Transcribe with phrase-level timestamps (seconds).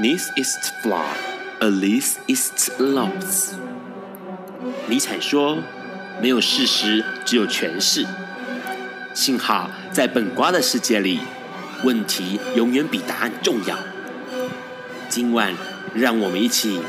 [0.00, 1.18] This is flawed.
[1.60, 3.54] alles ist los。
[4.86, 5.58] 尼采说
[6.22, 8.06] ：“没有事实，只有诠释。”
[9.12, 11.18] 幸好在本瓜的世界里，
[11.82, 13.76] 问题永远比答案重要。
[15.08, 15.52] 今晚，
[15.94, 16.80] 让我们一起。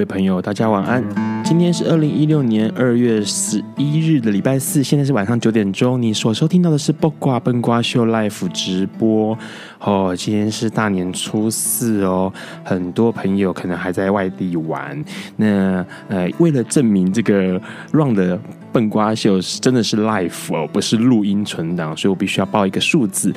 [0.00, 1.04] 位朋友，大家晚安。
[1.44, 6.00] 今天是二零一六年二月十一日的礼拜四，现在是晚上九点钟。
[6.00, 9.36] 你所收听到的是卜卦笨瓜秀 Life 直播。
[9.78, 12.32] 哦，今天是大年初四哦，
[12.64, 15.04] 很多朋友可能还在外地玩。
[15.36, 17.60] 那呃，为了证明这个
[17.92, 18.40] Run 的
[18.72, 23.30] 笨瓜秀是真的是 Life 哦，不是录音存档，所以我必须要报一个数字。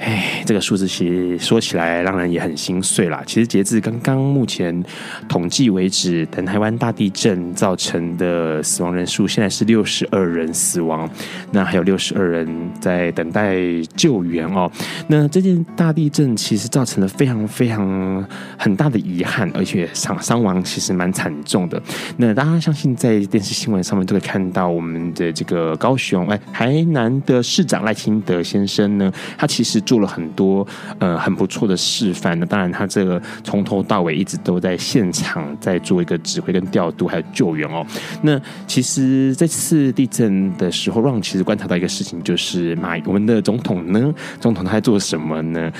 [0.00, 3.22] 哎，这个数字其实说起来让人也很心碎啦。
[3.26, 4.82] 其实截至刚刚目前
[5.28, 11.06] 统计为止，等台湾大地震造成的死亡人数现在是六十二人死亡，
[11.52, 12.48] 那还有六十二人
[12.80, 13.58] 在等待
[13.94, 14.72] 救援哦。
[15.06, 21.80] 那这件大地震其实造成了非常非常很大的遗憾，而且伤伤亡其实蛮惨重的。
[22.16, 29.78] 那大家相信在电视新闻上面都可以看到，我们的这个高雄哎台南的市长赖清德先生呢，他其实。
[29.90, 30.64] 做了很多
[31.00, 37.84] 呃很不错的示范，那当然他这个从头到尾一直都在现场在做一个指挥跟调度，还有救援哦。
[38.22, 45.72] 那其实这次地震的时候，让其实观察到一个事情，就是马我们的总统呢，总统他在做什么呢？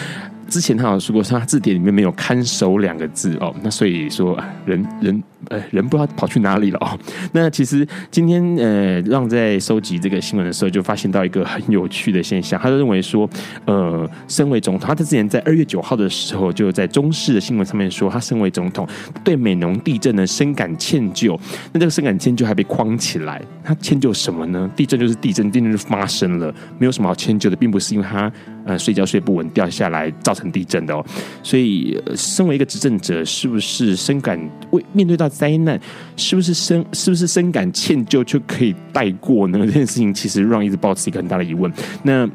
[0.49, 6.99] 之前他有说过，说他字典里面没有“看守”两个字哦，那所以说人人呃人不知道跑去哪里了哦。
[7.33, 13.29] 那其实今天呃让在收集这个新闻的时候，就发现到一个很有趣的现象，他就认为说，
[13.65, 18.87] 呃，身为总统，他之前在二月九号的时候就在中视的新闻上面说，他身为总统
[19.25, 21.39] 对美浓地震呢深感歉疚。
[21.73, 24.71] 那这个深感歉疚还被框起来，他歉疚什么呢？
[24.77, 28.31] 地震就是地震，地震就发生了，没有什么好歉疚的，并不是因为他。
[28.67, 31.03] 呃，睡觉睡不稳掉下来造成地震的哦，
[31.43, 34.39] 所以身为一个执政者，是不是深感
[34.71, 35.81] 为面对到灾难，
[36.17, 39.59] 是不是深是不是深感歉疚就可以带过呢？
[39.65, 41.73] 这件事情其实让一直保持一个很大的疑问。
[42.03, 42.29] 那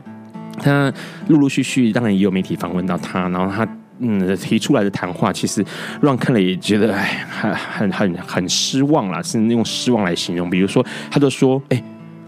[0.57, 0.91] 他
[1.27, 3.67] 陆陆续续当然也有媒体访问到他，然后他
[3.99, 5.63] 嗯提出来的谈话，其实
[6.01, 10.49] 让看了也觉得哎，很很很很失望啦，是用失望来形容。
[10.49, 11.83] 比如说，他就说，哎。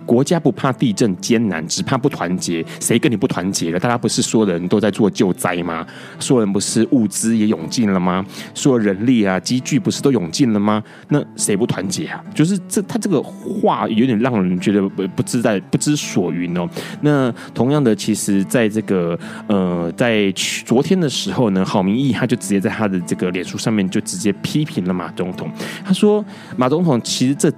[0.07, 2.65] 国家不怕地震艰难，只怕不团结。
[2.79, 3.79] 谁跟你不团结了？
[3.79, 5.85] 大家不是所有人都在做救灾吗？
[6.17, 8.25] 所有人不是物资也涌进了吗？
[8.53, 10.81] 所有人力啊、机具不是都涌进了吗？
[11.09, 12.23] 那谁不团结啊？
[12.33, 16.65] 就是这他这个话有点让人觉得不不知在不知所云哦。
[17.01, 20.31] 那同样的，其实在这个呃，在
[20.65, 25.51] 昨天的时候呢，郝明义他就直接在他的这个脸书上面就直接批评了马总统。
[25.83, 26.23] 他说
[26.55, 27.51] 马总统其实这。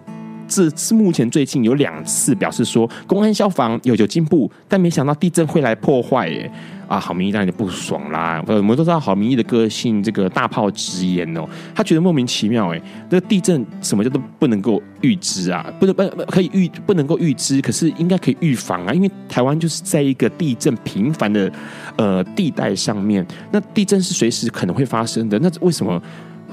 [0.49, 6.51] 这是目前最近有两次表示说，公安消防有有进步，但没想到地震会来破坏耶！
[6.87, 8.43] 啊，郝明义当然不爽啦。
[8.47, 15.71] 我们都知道郝明义的个性，这个大炮直言哦，他觉得莫名其妙哎，这个地震什么叫做不能够预知啊？
[15.79, 21.51] 不能不可以预不能够预知，可是应该可以预防啊，因为台湾就是在一个地震频繁的
[21.95, 26.01] 呃地带上面，那地震是随时可能会发生的，那为什么？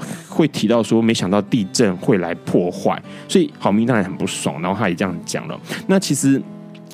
[0.27, 5.59] 会提到说，没想到地震会来破坏，所以郝明当然很不爽，然后他也这样讲了。
[5.87, 6.41] 那其实。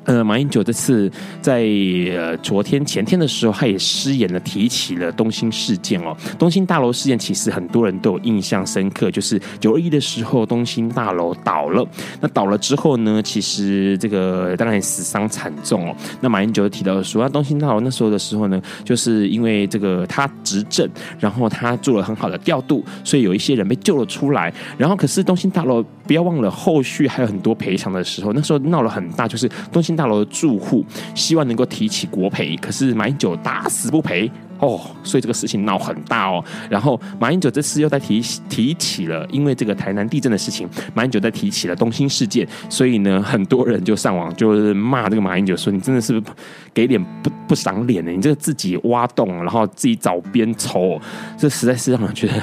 [0.06, 1.09] 呃，马英九这次
[1.41, 1.64] 在
[2.14, 6.16] 呃昨天前天的时候，他也失言了，提起了东兴事件哦。
[6.38, 11.88] 东兴大楼事件其实很多人都有印象深刻，就是九二一的时候，东兴大楼倒了。
[12.19, 15.95] 那倒了之后呢，其实这个当然死伤惨重哦。
[16.19, 20.86] 那马英九提到说，那东兴大楼那时候的时候呢，就是因为这个他执政，
[21.18, 24.54] 然后他做了很好的调度，所以有一些人被救了出来。
[24.78, 29.93] 然后可是东兴大楼不要忘了，后续还有很多赔偿的时候，那时候闹了很大，就是东兴。
[29.95, 30.86] 大楼的住户
[31.16, 34.30] 希望能够提起国赔，可是买酒打死不赔
[34.63, 36.44] 哦，所以这个事情闹很大哦。
[36.69, 46.21] 然后马英九这次又在提提起了，因为这个台南地震的事情，马英九在提起了东兴事件，所以呢，很多人就上网就是骂这个马英九说：“你真的是
[46.74, 48.12] 给脸不不赏脸呢？
[48.12, 51.00] 你这个自己挖洞，然后自己找边抽，
[51.38, 52.33] 这实在是让人觉得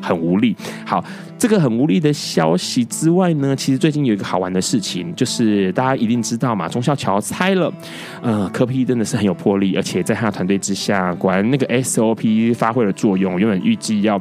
[0.00, 1.04] 很无力。”好。
[1.38, 7.72] 这个很无力的消息之外呢，其实最近有一个好玩的事情，就是大家一定知道嘛，忠孝桥拆了，
[8.20, 13.38] 呃，柯 P 真的是很有魄力，而且在他的团队之下，果然那个 SOP 发挥了作用。
[13.38, 14.20] 原本预计要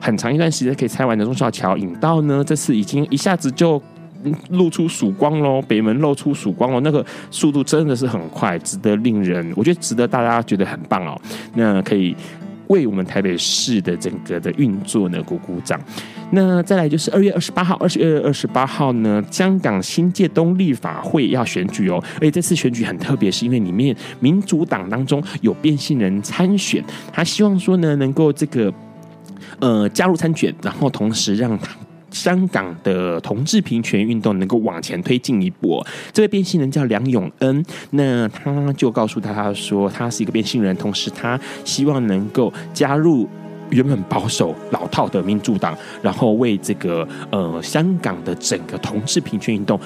[0.00, 3.80] 很长一段时间可以拆完的中小桥引道呢，这次已经一下子就
[4.50, 11.20] 露出曙光喽，北门露出曙光喽，那个速度真的是很快，值得令人，我觉得值得大家觉得很棒哦。
[11.54, 12.14] 那可以。
[12.68, 15.80] 为我们台北市的整个的运作呢鼓鼓掌。
[16.30, 22.02] 那再来就是二月二十八号，二十二月二十八号呢，香港新界东立法会要选举哦。
[22.16, 28.72] 而且这次选举很特别，是因为里面民主党当中有变性人参选，他希望说呢能够这个
[29.58, 31.70] 呃加入参选，然后同时让他。
[32.18, 35.84] 香港的同志平权运动能够往前推进一步。
[36.12, 43.28] 这位变性人叫梁永恩，那他就告诉他，他说他是一个变性人，同时他希望能够加入
[43.70, 49.78] 原本保守老套的民主党，然后为这个呃香港的整个同志平权运动。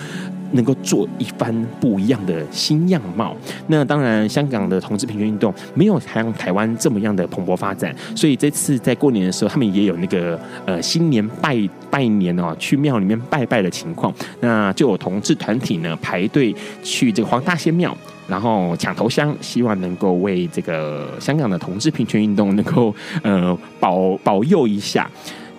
[0.52, 3.36] 能够做一番不一样的新样貌。
[3.68, 11.56] 那当然，香港的同志平权运动没有像台湾这么样的蓬勃发展，所以这次在过年的时候，他们也有那个呃新年拜
[11.90, 14.12] 拜年哦，去庙里面拜拜的情况。
[14.40, 17.96] 那就有同志团体呢排队去这个黄大仙庙，
[18.28, 25.10] 然后抢头香，希望能够为这个香港的同志平权运动能够呃保保佑一下。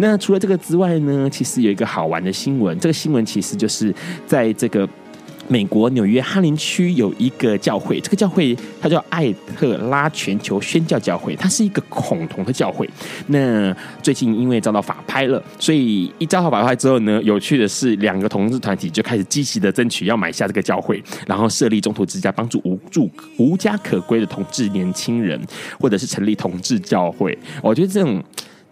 [0.04, 2.78] 那除了这个之外呢，其实有一个好玩的新闻。
[2.78, 3.94] 这个新闻其实就是
[4.28, 4.88] 在这个
[5.48, 12.90] 美国纽约哈林区有一个教会，这个教会它叫艾特拉全球宣教教会，它是一个恐同的教会。
[13.28, 25.40] 那最近因为遭到法拍了，所以一遭到法拍之后呢，有趣的是，两个同志团体就开始积极的争取要买下这个教会，然后设立中途之家，帮助无助无家可归的同志年轻人，
[25.80, 27.38] 或者是成立同志教会。
[27.62, 28.22] 我觉得这种。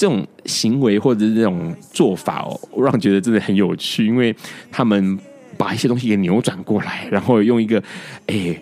[0.02, 4.36] 这种行为或者是这种做法哦，我让觉得真的很有趣，因为
[4.72, 5.16] 他们
[5.60, 7.80] 把一些东西给扭转过来，然后用一个
[8.26, 8.60] 哎，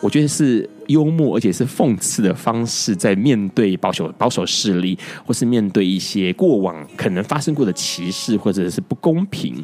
[0.00, 9.56] 我觉得是幽默而且是讽刺的方式，在面对保守 保守势力，或是面对一些过往可能发生过的歧视或者是不公平。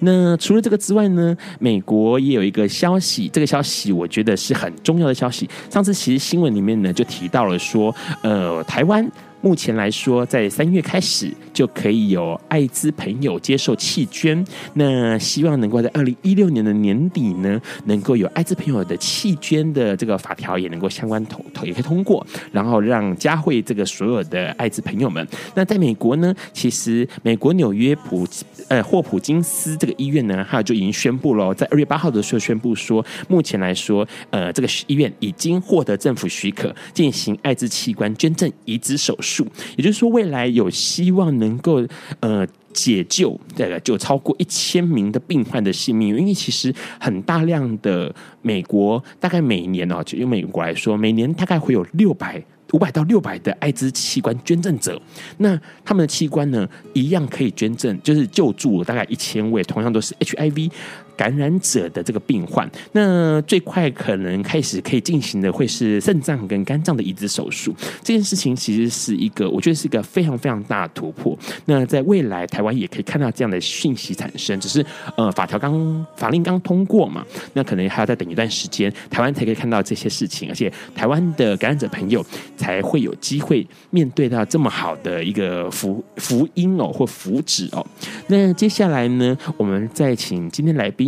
[0.00, 5.48] 那除了这个之外呢，美国也有一个消息，这个消息我觉得是很重要的消息。
[5.70, 9.10] 上次其实新闻里面呢就提到了说，呃，台湾。
[9.46, 14.44] 目前来说，在三月开始就可以有艾滋朋友接受弃捐。
[14.74, 25.24] 那希望能够在二零一六年的年底呢，能够有艾滋朋友的弃捐的这个法条也能够相关通也可以通过，然后让嘉惠这个所有的艾滋朋友们。
[25.54, 28.26] 那在美国呢，其实美国纽约普
[28.66, 39.35] 呃霍普金斯这个医院呢，还有就已经宣布了，在二月八号的时候宣布说，目前来说，呃，这个医院已经获得政府许可进行艾滋器官捐赠移植手术。
[39.76, 41.84] 也就是说，未来有希望能够
[42.20, 52.42] 呃解救这个就超过一千名的病患的性命，因为其实很大量的美国大概每年哦，就用美国来说，每年大概会有六百
[52.72, 55.00] 五百到六百的艾滋器官捐赠者，
[55.38, 60.70] 那他们的器官呢，一样可以捐赠，就是救助大概一千位，同样都是 HIV。
[61.16, 67.74] 感染者的这个病患，那最快可能开始可以进行的会是肾脏跟肝脏的移植手术。
[68.02, 71.36] 这件事情其实是一个，我觉得是一个非常非常大的突破。
[71.64, 74.84] 那在未来，台湾也可以看到这样的讯息产生，只是
[75.16, 77.24] 呃，法条刚法令刚通过嘛，
[77.54, 82.24] 那可能还要再等一段时间，台湾才可以看到这些事情，而且台湾的感染者朋友
[82.56, 87.84] 才会有机会面对到这么好的一个福福音哦，或福祉哦。
[88.26, 91.05] 那接下来呢，我们再请今天来宾。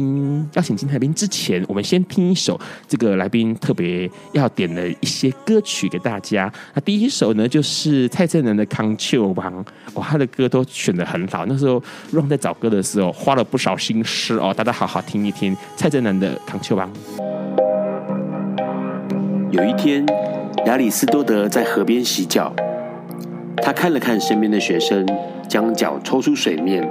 [0.55, 6.53] 邀请金来宾之前，我们先听一首这个来宾特别要点的一些歌曲给大家。
[6.75, 9.65] 那第一首呢，就是蔡振南的《康丘王》
[9.95, 11.47] 哦，他的歌都选得很好。
[11.47, 16.91] 那时候 Ron 在找歌的时候花了不少心思哦，大家好好听一听蔡振南的《康丘王》。
[19.51, 20.05] 有一天，
[20.67, 22.55] 亚里斯多德在河边洗脚，
[23.57, 25.07] 他看了看身边的学生，
[25.49, 26.87] 将脚抽出水面，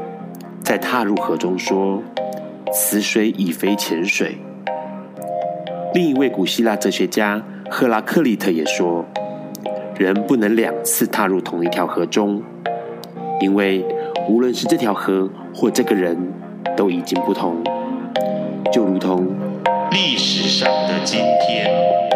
[0.64, 2.02] 再踏入河中说。
[2.74, 4.38] 此水已非前水。
[5.94, 9.06] 另一位古希腊哲学家赫拉克利特也说，
[9.98, 12.42] 人不能两次踏入同一条河中，
[13.40, 13.84] 因为
[14.30, 16.34] 无论是这条河或这个人，
[16.76, 17.64] 都已经不同，
[18.72, 19.28] 就如同
[19.92, 22.07] 历史上的今天。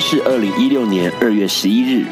[0.00, 2.06] 是二零一六年二月十一日，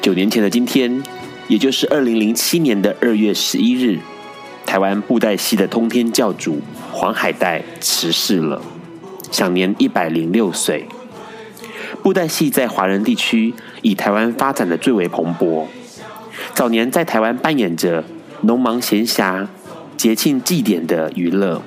[0.00, 1.02] 九年前的今天，
[1.46, 4.00] 也就是二零零七年的二月十一日，
[4.66, 6.60] 台湾布袋戏的通天教主
[6.90, 8.60] 黄海岱辞世了，
[9.30, 10.86] 享年一百零六岁。
[12.02, 15.66] 布袋戏在华人地区以台湾发展的最为蓬勃，
[16.52, 18.04] 早年在台湾扮演着
[18.40, 19.46] 农忙闲暇、
[19.96, 21.62] 节庆祭典的娱乐，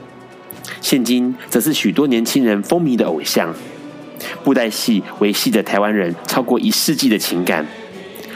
[0.81, 3.55] 现今则是许多年轻人风靡的偶像。
[4.43, 7.65] 布袋戏维系着台湾人超过一世纪的情感，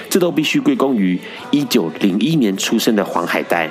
[0.10, 1.20] 这都必须归功于
[1.52, 3.70] 一九零一年出生的黄海岱。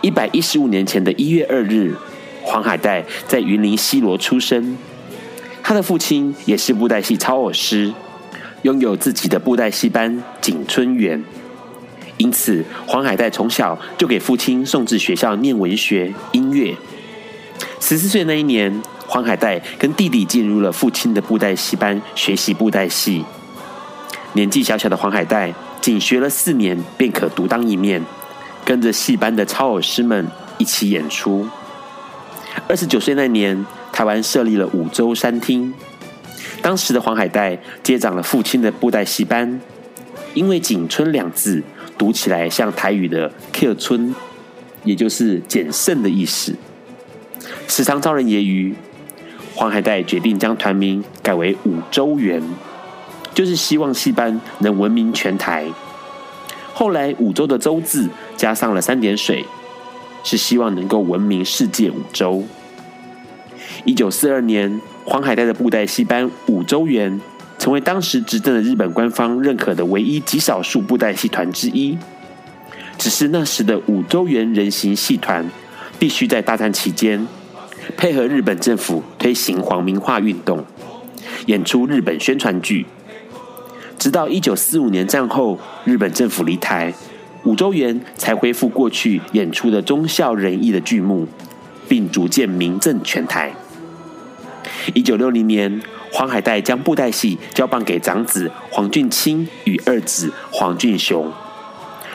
[0.00, 1.94] 一百一十五年前的一月二日，
[2.42, 4.76] 黄海岱在云林西螺出生。
[5.62, 7.90] 他的父亲也是布袋戏操偶师，
[8.62, 11.24] 拥有自己的布袋戏班景春园。
[12.18, 16.76] 因此，黄海岱从小就给父亲送至学校念文学、音乐。
[17.80, 23.24] 十四岁那一年，黄海岱跟弟弟进入了父亲的布袋戏班学习布袋戏。
[24.32, 28.02] 年纪小小的黄海岱仅学了四年便可独当一面，
[28.64, 30.26] 跟着戏班的操偶师们
[30.58, 31.46] 一起演出。
[32.66, 35.72] 二十九岁那年，台湾设立了五洲山厅。
[36.62, 39.60] 当时的黄海岱接掌了父亲的布袋戏班，
[40.32, 41.62] 因为“景春”两字
[41.98, 44.14] 读起来像台语的 “Q 春”，
[44.82, 46.56] 也就是简胜的意思，
[47.68, 48.74] 时常遭人揶揄。
[49.54, 52.42] 黄海岱决定将团名改为五洲园，
[53.32, 55.66] 就是希望戏班能闻名全台。
[56.72, 59.44] 后来五洲的“洲”字加上了三点水，
[60.24, 62.42] 是希望能够闻名世界五洲。
[63.84, 67.20] 一九四二年，黄海岱的布袋戏班五洲园
[67.56, 71.96] 成为当时执政的日本官方认可的唯一极少数布袋戏团之一。
[72.98, 75.48] 只是那时的五洲园人形戏团
[75.98, 77.24] 必须在大战期间。
[78.04, 80.62] 配合日本政府推行皇民化运动，
[81.46, 82.84] 演出日本宣传剧，
[83.98, 86.92] 直到一九四五年战后，日本政府离台，
[87.44, 91.26] 五洲园才恢复过去演出的忠孝仁义的剧目，
[91.88, 93.54] 并逐渐名震全台。
[94.92, 95.80] 一九六零年，
[96.12, 101.32] 黄海岱将布袋戏交棒给长子黄俊钦与二子黄俊雄。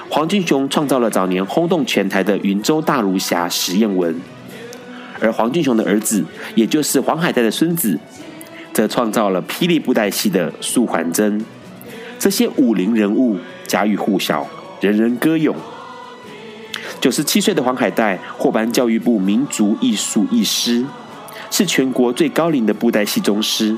[0.08, 4.22] 黄俊雄创造了早年轰动全台的云州大儒侠石艳文。
[5.22, 6.24] 而黄俊雄的儿子，
[6.56, 8.00] 也就是黄海岱的孙子，
[8.74, 11.44] 则创造了霹雳布袋戏的素还真。
[12.18, 14.48] 这些武林人物家喻户晓，
[14.82, 15.56] 人人歌咏。
[17.00, 20.86] 九十七岁的黄海岱获颁教育部民族艺术艺师，
[21.50, 23.78] 是全国最高龄的布袋戏宗师。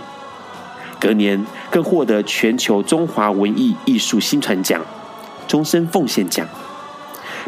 [0.99, 4.79] 隔年更获得全球中华文艺艺术薪传奖、
[5.47, 6.47] 终身奉献奖，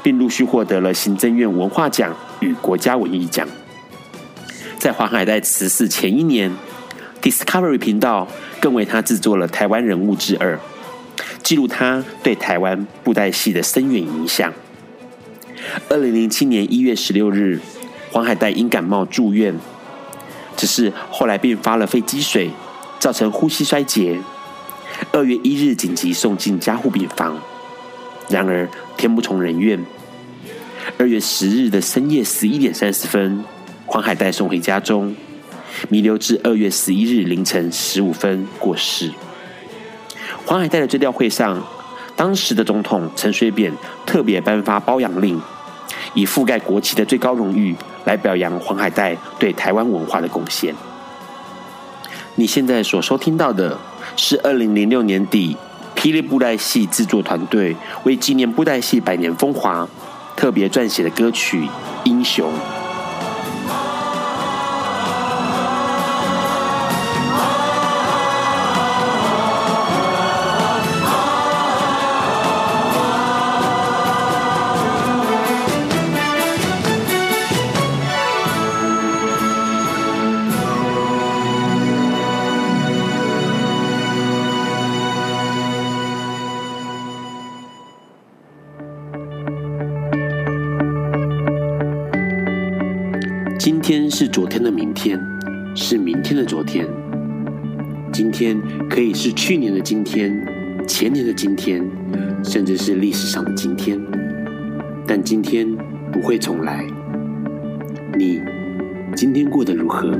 [0.02, 3.48] 并陆续获得了行政院文化奖与国家文艺奖。
[4.84, 6.52] 在黄海岱辞世前一年
[7.22, 8.28] ，Discovery 频道
[8.60, 10.58] 更为他制作了《台湾人物之二》，
[11.42, 14.54] 记录他对台湾布袋戏的深远影响。
[15.88, 17.62] 二零零七年一月十六日，
[18.12, 19.58] 黄海岱因感冒住院，
[20.58, 22.52] 只是后来并发了肺积水，
[23.00, 24.20] 造成呼吸衰竭。
[25.14, 27.40] 二月一日紧急送进加护病房，
[28.28, 29.82] 然而天不从人愿，
[30.98, 33.46] 二月十日的深夜十一点三十分。
[33.94, 35.16] 黄海岱送回家中，
[35.88, 39.12] 弥留至二月十一日凌晨十五分过世。
[40.48, 41.64] 黄海岱的追悼会上，
[42.16, 43.72] 当时的总统陈水扁
[44.04, 45.40] 特别颁发褒扬令，
[46.16, 50.74] 以覆盖国旗的最高荣誉来表扬黄海岱对台湾文化的贡献。
[52.34, 53.78] 你现在所收听到的
[54.16, 55.56] 是二零零六年底
[55.96, 59.88] 霹雳布袋戏制作团队为纪念布袋戏百年风华
[60.36, 61.62] 特别撰写的歌曲
[62.06, 62.50] 《英雄》。
[94.34, 95.24] 昨天的明天，
[95.76, 96.88] 是明天的昨天。
[98.12, 98.60] 今天
[98.90, 100.44] 可以是去年的今天，
[100.88, 101.88] 前年的今天，
[102.44, 103.96] 甚至是历史上的今天。
[105.06, 105.68] 但今天
[106.12, 106.84] 不会重来。
[108.18, 108.42] 你
[109.16, 110.12] 今天过得如何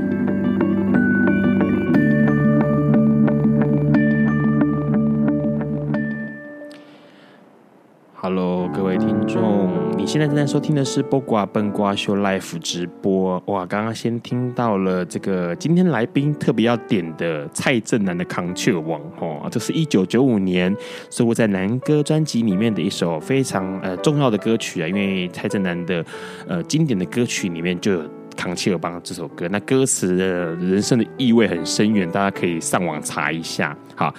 [8.12, 13.40] ？Hello，各位听众，你现在正在收听的是《播瓜笨瓜秀》Live 直播。
[13.46, 20.74] 哇，刚刚先听到了这个今天来宾特别要点的蔡振南的《康雀王》哦，这是一九九五年
[21.10, 26.04] 收录在南歌专辑里面的一首非常呃重要的歌曲啊，因为蔡振南的
[26.48, 28.00] 呃经典的歌曲里面就有
[28.36, 33.76] 《康雀王》这首歌，那歌词的人生的意味很深远，大家可以上网查一下。
[33.94, 34.12] 好。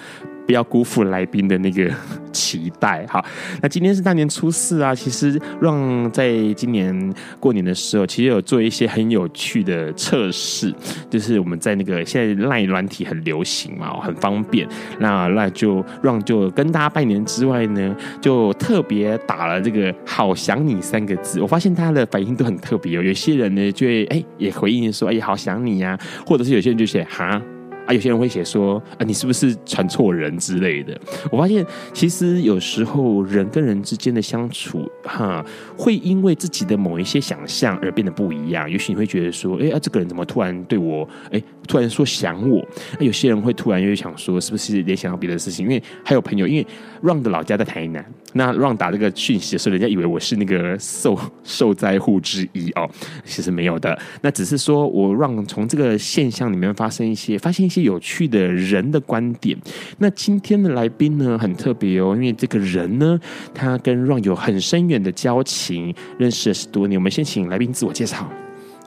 [0.46, 1.90] 不要辜负来宾的那个
[2.32, 3.04] 期待。
[3.08, 3.24] 好，
[3.60, 4.94] 那今天是大年初四啊。
[4.94, 10.72] 其实让在今年过年的时候，其实有做一些很有趣的测试，
[11.10, 14.68] 就是我们在那个现在 LINE 软体很流行嘛，很方便。
[15.00, 21.40] 那那就让就跟大家拜年之外呢，就特别打了这个“好想你”三个字。
[21.40, 23.02] 我发现大家的反应都很特别哦。
[23.02, 27.40] 有些人呢就会哎也回应说哎好想你呀，或者是有些人就写哈。
[27.86, 30.98] 啊，有些人会写说，啊，你是不是传错人之类的？
[31.30, 35.44] 我发现，其实有时候人跟人之间的相处，哈，
[35.76, 38.70] 会因为自己的某一些想象而变得不一样。
[38.70, 42.66] 也许你会觉得说，哎，啊，这个人怎么突然对我，哎，突然说想我？
[42.98, 45.66] 那有些人会突然又想说，是不是联想到别的事情？
[45.66, 46.66] 因为还有朋友，因为
[47.02, 48.04] Ron 的老家在台南。
[48.32, 52.86] 那让打这个讯息的时候，人家以为我是那个受受灾户之一哦，
[53.24, 53.98] 其实没有的。
[54.20, 59.56] 那只是说我让从这个现象里面发生一些，发现一些有趣的人的观点。
[59.98, 63.18] 那今天的来宾呢，很特别哦，因为这个人呢，
[63.54, 67.00] 他跟让有很深远的交情，认识了十多年。
[67.00, 68.30] 我们先请来宾自我介绍。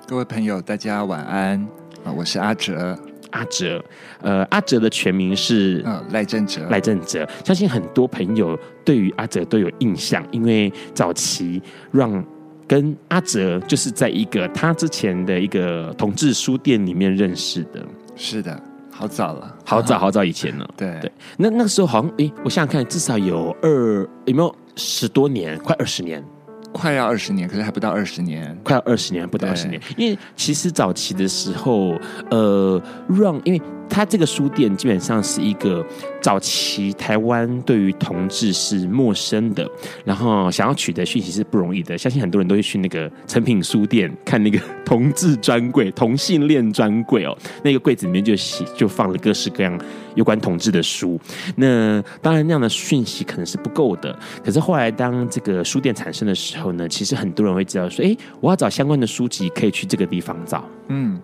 [0.08, 1.68] 各位朋友，大家晚安
[2.04, 2.98] 啊，我是阿哲。
[3.32, 3.80] 阿哲，
[4.24, 7.30] 呃，阿哲的全名是嗯赖正哲，赖正哲。
[7.46, 12.26] 相信很多朋友对于阿哲都有印象，因为早期让
[12.68, 17.86] 跟阿哲就是在一个他之前的一个同志书店里面认识的。
[18.16, 20.68] 是的，好早了，好早 好早以前了。
[20.76, 26.24] 对对，那那个时候好像，诶，我想想看，至少有二有没有十多年，快二十年。
[26.72, 28.58] 快要二十年，可是还不到二十年。
[28.64, 29.82] 快要二十年，不到二十年。
[29.98, 31.96] 因为其实早期的时候，
[32.30, 33.62] 呃，，Run，因为。
[33.92, 35.84] 它这个书店基本上是一个
[36.22, 39.68] 早期台湾对于同志是陌生的，
[40.06, 41.98] 然后想要取得讯息是不容易的。
[41.98, 49.76] 相信很多人都会去那个诚品书店看那个同志专柜、同性恋专柜哦，那个柜子里面就写就放了各式各样
[50.14, 51.20] 有关同志的书。
[51.56, 60.64] 那当然那样的讯息可能是不够的，可是后来当这个书店产生的时候呢，其实很多人会知道说，哎，我要找相关的书籍，可以去这个地方找。
[60.88, 61.20] 嗯。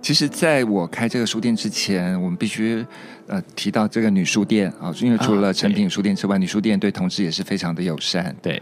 [0.00, 2.84] 其实，在我开这个书店之前，我们必须
[3.28, 8.34] 呃提到这个女书店啊，因为除了成品书店之外，女书店对同志也是非常的友善。
[8.42, 8.60] 对，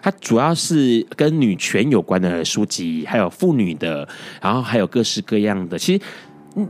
[0.00, 4.08] 它主要是跟女权有关的书籍，还有妇女的，
[4.40, 5.78] 然后还有各式各样的。
[5.78, 6.02] 其实。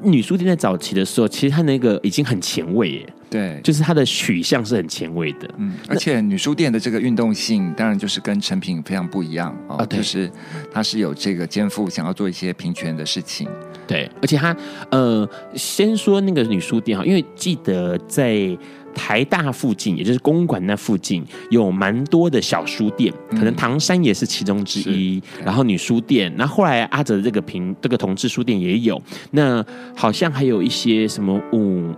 [0.02, 3.14] 女书店在早期的时候，其实它那个已经很前卫耶。
[3.30, 5.48] 对，就是它的取向是很前卫的。
[5.56, 9.86] 嗯，而且女书店的这个运动性，当然就是跟成品非常不一样哦。
[9.86, 10.30] 就是
[10.72, 13.48] 它是有这个肩负想要做一些平权的事情。
[13.86, 14.56] 对，而且它
[14.90, 18.56] 呃，先说那个女书店哈，因为记得在。
[18.94, 25.22] 台大附近，也就是公馆那附近，有蛮多的小书店，可能唐山也是其中之一。
[25.44, 29.00] 然后女书店，那后来阿哲的这个平这个同志书店也有，
[29.30, 29.64] 那
[29.96, 31.94] 好像还有一些什么五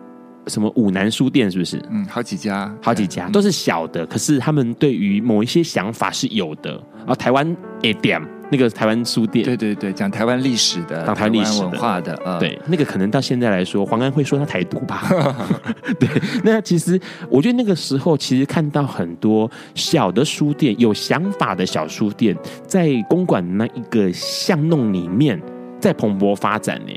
[0.46, 1.82] 什么五南书店，是不是？
[1.90, 6.72] 嗯，好几家，好几家都是小的，可是他们对于某一些想法是有的。
[6.98, 8.20] 然后台湾一点。
[8.52, 15.02] 那个台湾书店，对对对，讲台湾历史的，讲台湾历史文化的，呃、对，那个可能到现在来说，黄安会说他台独吧？
[15.98, 16.06] 对，
[16.44, 22.36] 那其实我觉得那个时候，其实看到很多小的书店，有想法的小书店，
[22.66, 25.40] 在公馆那一个巷弄里面，
[25.80, 26.92] 在蓬勃发展呢。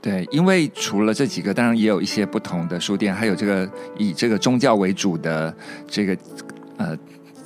[0.00, 5.54] 对，因为除了这几个，当然也有一些不同的书店，还有这个以这个宗教为主的
[5.86, 6.16] 这个
[6.78, 6.96] 呃。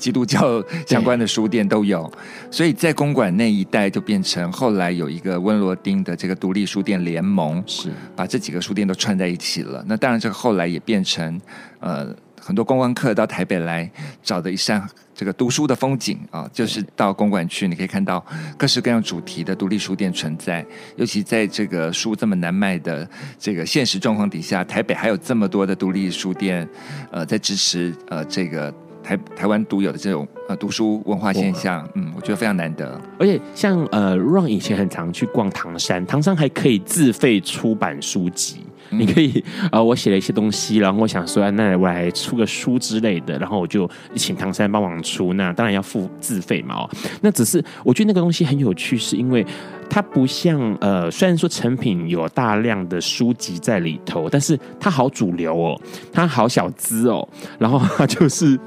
[0.03, 2.11] 基督教相关的书店都有，
[2.51, 9.85] 所以在公馆那一带就变成后来有一个温罗丁的这个独立书店联盟，是把这几个书店都串在一起了。
[9.87, 11.41] 那当然，这个后来也变成
[11.79, 13.89] 呃很多观光客到台北来
[14.25, 14.85] 找的一扇
[15.15, 18.25] 这个读书的风景啊，就是到公馆去，你可以看到
[18.59, 20.67] 各式各样主题的独立书店存在。
[20.97, 26.69] 尤其在这个书这么难卖的这个现实状况底下，台北还有这么多的独立书店，
[27.13, 28.75] 呃，在支持呃这个。
[29.03, 33.01] 台台湾独有的这种呃读书文化现象，嗯，我觉得非常难得。
[33.19, 38.59] 而且像呃，Ron 以前很常去逛唐山，唐山还可以自费出版书籍，
[38.91, 46.77] 嗯、你可以呃，我写了一些东西，然后我想说，那我来出个书之类的，然后我就请唐山帮忙出，那当然要付自费嘛。
[46.77, 49.45] 哦，那只是我觉得那个东西很有趣，是因为
[49.91, 55.81] 它不像呃，虽然说成品有大量的书籍在里头，但是它好主流哦，
[56.13, 57.27] 它好小资哦，
[57.59, 58.59] 然后它就是。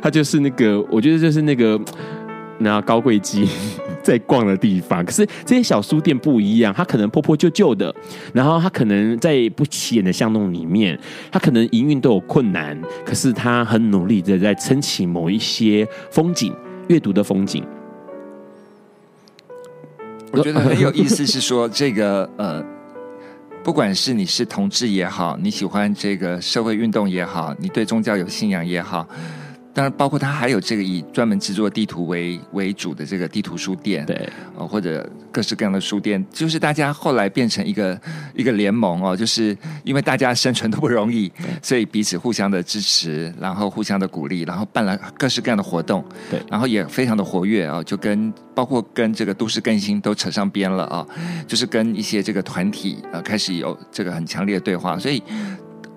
[0.00, 1.78] 它就是那个，我觉得就是那个，
[2.58, 3.46] 那高贵鸡
[4.02, 5.04] 在逛的地方。
[5.04, 7.94] 可是这些小书店不一样，它可能破破旧旧的，
[8.32, 10.98] 然后它可能在不起眼的巷弄里面，
[11.30, 16.54] 它可能营运都有困难，可是它很努力的在撑起某一些风景，
[16.88, 17.64] 阅读的风景。
[20.32, 22.62] 我觉得很有意思，是说这个呃，
[23.62, 29.08] 不管是你是同志也好，你喜欢这个社会运动也好，你对宗教有信仰也好。
[29.76, 38.00] 当然，包括它还有这个以专门制作地图为为主的这个地图书店，对，哦，或者各式各样的书店，就是大家后来变成一个
[38.34, 51.06] 一个联盟哦，就是因为大家生存都不容易，所以彼此互相的支持，然后互相的鼓励，然后办了各式各样的活动，对，然后也非常的活跃啊，就跟包括跟这个都市更新都扯上边了啊，
[51.46, 55.22] 就是跟一些这个团体呃开始有这个很强烈的对话，所以。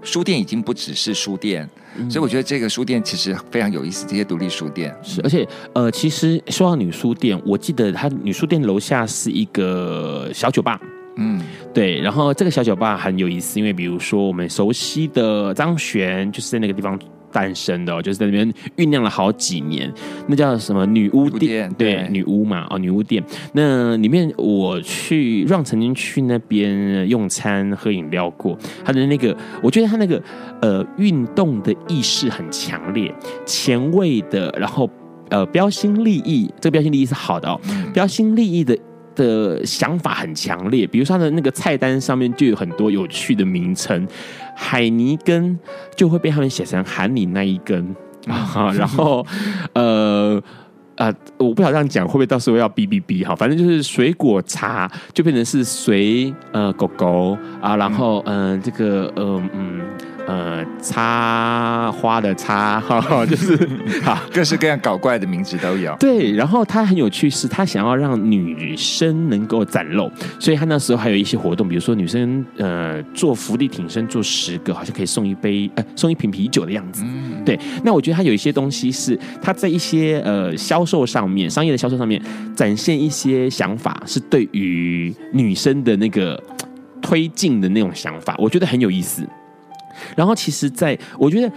[0.02, 4.06] 书店已经不只是书店，嗯，所以我觉得这个书店其实非常有意思。
[4.08, 10.80] 这些独立书店是，而且呃，其实说到女书店，我记得它女书店楼下是一个小酒吧，
[11.18, 11.42] 嗯，
[11.74, 12.00] 对。
[12.00, 17.00] 然后这个小酒吧很有意思，因为比如说我们熟悉的张悬就是在那个地方。
[17.32, 19.92] 诞生的，哦就是在那边酝酿了好几年，
[20.28, 21.72] 那叫什么女巫店？
[21.78, 23.24] 对，对女巫嘛，哦，女巫店。
[23.54, 30.22] 那里面我去让曾经去那边用餐喝饮料过，他的那个，我觉得他那个
[30.62, 33.14] 呃运动的意识很强烈，
[33.46, 34.90] 前卫的，然后
[35.30, 37.60] 呃标新立异，这个标新立异是好的哦，
[37.94, 38.78] 标新立异的。
[39.24, 44.08] 的想法很强烈，比如说他的那个菜单上面就有很多有趣的名称，
[44.56, 45.58] 海泥根
[45.96, 47.96] 就会被他们写成喊你那一根
[48.28, 49.26] 啊， 然后
[49.74, 50.42] 呃
[50.96, 59.82] 呃，我不晓得这样讲会不会到时候要哔哔哔哈，反正就是水果茶就变成是随呃狗狗啊，然后嗯、呃、这个嗯嗯。
[60.30, 63.58] 呃，插花的插，哈 哈，就是
[64.04, 65.96] 好，各式各样搞怪的名字都有。
[66.00, 77.02] 对，然后他很有趣，是他想要让女生能够展露，所以他那时候还有一些活动，比如说女生呃做伏地挺身做十个，好像可以送一杯呃送一瓶啤酒的样子。
[77.04, 77.60] 嗯，对。
[77.84, 82.22] 那我觉得他有一些东西是他在一些呃销售上面，商业的销售上面
[82.56, 86.40] 展现一些想法，是对于女生的那个
[87.02, 89.28] 推进的那种想法，我觉得很有意思。
[90.16, 91.52] 然后，其实，在我觉得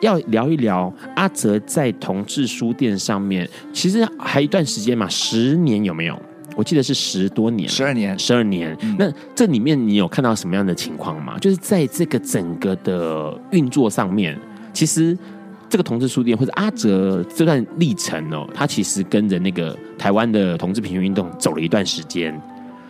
[0.00, 6.20] 要聊一聊阿泽在同志书店上面，其实还有一段时间嘛，十年有没有？
[6.56, 8.76] 我记得是十多年，十二年，十二年。
[8.80, 8.96] 嗯。
[8.98, 11.38] 那这里面你有看到什么样的情况吗？
[11.38, 14.36] 就是在这个整个的运作上面，
[14.72, 15.16] 其实
[15.68, 22.36] 这个同志书店或者阿哲这段历程哦，他其实跟着那个台湾的同志平权运动走了一段时间。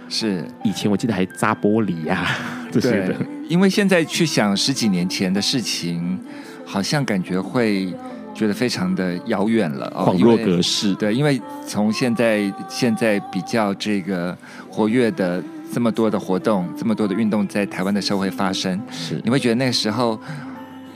[0.09, 3.14] 是，以前我记得还砸玻璃呀、啊， 这些的。
[3.48, 6.18] 因为现在去想十几年前的事情，
[6.64, 7.92] 好像感觉会
[8.34, 10.94] 觉得非常的遥远了，恍若隔世。
[10.94, 14.37] 对，因为从现在现在比较这个
[14.70, 20.20] 活跃的这么多的活动，这么多的运动在台湾的社会发生，是你会觉得那个时候。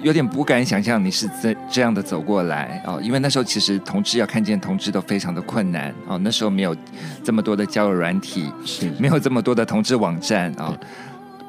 [0.03, 6.77] 有点不敢想象你是这这样的走过来哦，因为那时候其实同志要看见同志都非常的困难哦，那时候没有
[7.23, 10.77] 这么多的交友软体，是没有这么多的同志网站啊。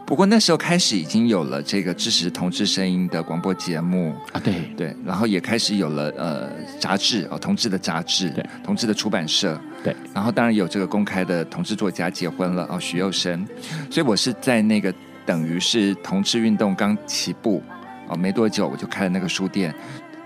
[0.05, 4.13] 不过那时候开始已经有了这个支持同志声音的广播节目。
[4.31, 4.53] 啊，对。
[4.75, 13.47] 对，然后也开始有了呃杂志哦，同志的杂志，对，同志的出版社，对，然后当然有这个公开的同志作家结婚了哦，许佑生，
[13.89, 14.93] 所以我是在那个
[15.25, 17.63] 等于是同志运动刚起步。
[18.09, 19.73] 哦，没多久我就开了那个书店，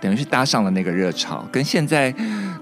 [0.01, 2.11] 等于是搭上了那个热潮，跟现在，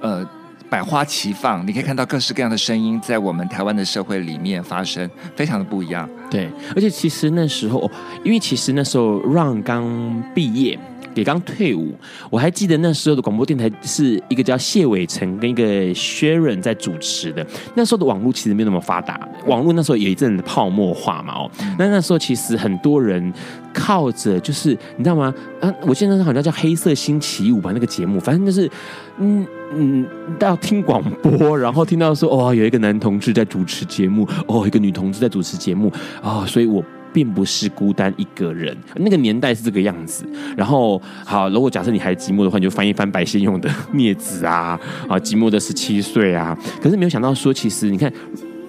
[0.01, 0.27] 呃，
[0.69, 6.09] 百花齐放，你可以看到各式各样的声音在我们台湾的社会里面发生，非常的不一样。
[6.29, 7.89] 对，而且其实那时候，
[8.23, 10.77] 因为其实那时候 Ron 刚毕业。
[11.15, 11.95] 也刚退伍，
[12.29, 15.63] 我还记得那时候的广播电台是一个叫谢伟成跟一个
[15.95, 17.45] Sharon 在主持的。
[17.73, 21.51] 那时候的网络其实没有那么发达，网络那时候有一阵子泡沫化嘛哦。
[21.79, 23.33] 那那时候其实很多人
[23.73, 25.33] 靠着就是你知道吗？
[25.61, 28.69] 啊，我记得那时候好像叫黑色星期五吧，那个节目，反正就是
[29.17, 30.05] 嗯嗯，
[30.37, 36.83] 到听广播，然后听到说哦，有一个男同志在主持节目，哦，一个女同志在主持节目哦，所以我。
[37.15, 40.25] 并不是孤单一个人，那个年代是这个样子。
[40.57, 46.57] 然后，好，如果假设你还寂寞的话，你就翻一翻白先勇的 《孽子》啊，啊，寂寞的十七岁啊。
[46.81, 48.11] 可是没有想到说，其实你看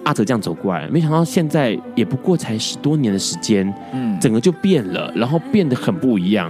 [0.05, 6.49] 阿哲这样走过来，没想到现在也不过才十多年的时间，嗯，整个就变了，然后变得很不一样。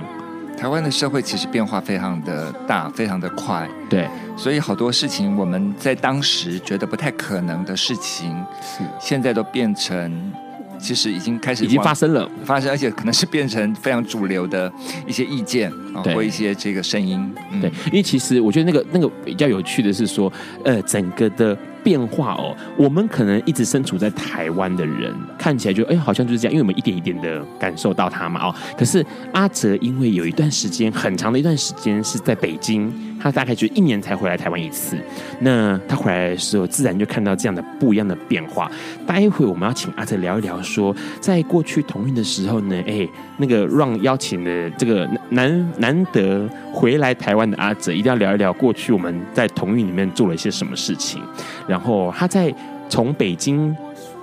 [0.55, 8.29] 台湾的社会其实变化非常的大，非常的快，对，所以好多事情我们在当时觉得不太可能的事情，
[8.61, 10.31] 是现在都变成。
[10.79, 14.71] 其实已经开始已经发生了，发生，而且可能是变成非常主流的
[15.05, 17.33] 一些意见啊，或一些这个声音。
[17.61, 20.31] 对，因为其实我觉得那个那个比较有趣的是说，
[20.63, 21.57] 呃，整个的。
[21.87, 28.55] 变化哦，我们可能一直身处在台湾的人看起来就哎，好像就是这样，因为我们一点一点的感受到他嘛哦。
[28.77, 34.97] 可是阿哲因为有一段时间很长的一段时间是在北京，他大概就一年才回来台湾一次。
[35.39, 38.69] 那他回来的时候，自然就看到这样的不一样的变化。
[39.05, 51.21] 待会我们要请阿哲聊一聊，说在过去同运的时候呢，哎，那个让邀请的这个难难得回来台湾的阿哲，一定要聊一聊过去我们在同运里面做了一些什么事情。
[51.65, 52.51] 然然后他在
[52.89, 53.75] 从北京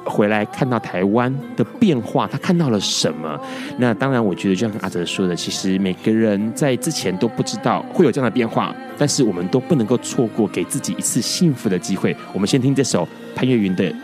[0.05, 3.39] 回来看到台湾的变化，他看到了什么？
[3.79, 12.15] 那当然，我觉得就像阿哲说的，其实每个人在之前都不知道会有这样的变化，但是我们都不能够错过给自己一次幸福的机会。
[12.33, 13.85] 我们先听这首潘越云的《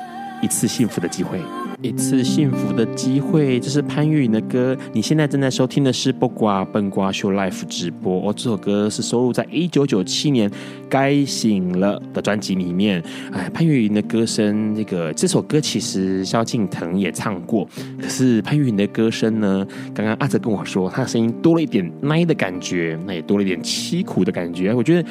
[0.41, 1.37] 一次幸福的机会》。
[1.83, 4.77] 一次幸福的机会，这是潘越云的歌。
[4.93, 8.29] 你现在正在收听的是《卜卦笨瓜秀》Live 直播。
[8.29, 10.51] 哦，这首歌是收录在一九九七年
[10.91, 13.03] 《该醒了》的专辑里面。
[13.33, 17.67] 哎，潘越云的歌声，这个这首歌其实萧敬腾也唱过。
[17.99, 19.67] 可是潘越云的歌声呢？
[19.95, 24.75] 刚刚阿哲跟我说，他的声音多了一点奶的感觉，那也多了一点凄苦的感觉。
[24.75, 25.09] 我觉得，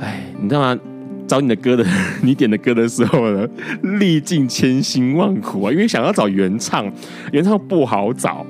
[0.00, 0.76] 哎，你知道吗？
[1.26, 1.84] 找你的歌的，
[2.22, 3.48] 你点的歌的时候呢，
[3.98, 6.90] 历尽千辛万苦啊，因为想要找原唱，
[7.32, 8.44] 原唱不好找。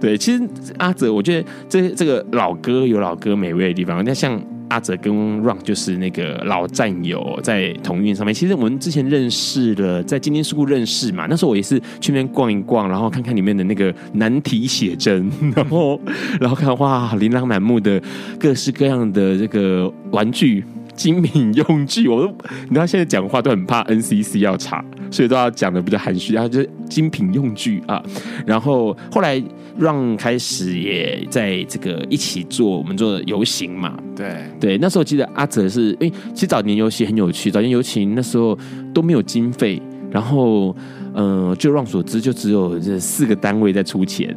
[0.00, 0.42] 对，其实
[0.78, 4.04] 阿哲，我觉得这这个老歌有老歌美味的地方。
[4.04, 11.26] 那像阿哲跟 Ron 就是那个老战友，在同运上面，其实我们之前认识了，在今天事故认识嘛。
[11.28, 16.00] 那时候我也是去那边逛一逛，然后看看里面的那个难题写真， 然后
[16.40, 18.00] 然后看哇，琳琅满目的
[18.38, 20.64] 各式各样的这个玩具。
[20.94, 22.28] 精品用具， 我都
[22.62, 26.34] 你知道现在讲话都很怕 NCC 要查，所以都要讲的比较含蓄。
[26.34, 28.02] 然后就是精品用具啊，
[28.46, 29.42] 然后后来
[29.78, 33.96] 让开始也在这个一起做我们做游行嘛。
[34.16, 38.56] 对对，那时候记得阿哲是，哎，其实早年游行很有趣，早年游行那时候
[38.92, 40.74] 都没有经费，然后
[41.14, 44.34] 嗯、呃，就让所知就只有这四个单位在出钱，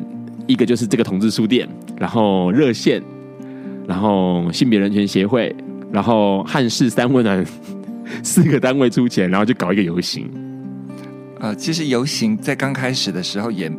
[0.48, 3.02] 一个就是这个同志书店，然后热线，
[3.88, 5.56] 然后性别人权协会。
[5.92, 7.46] 然后汉室三温暖
[8.24, 10.30] 四个单位出钱，然后就搞一个游行。
[11.40, 13.72] 呃，其实游行在刚开始的时候也，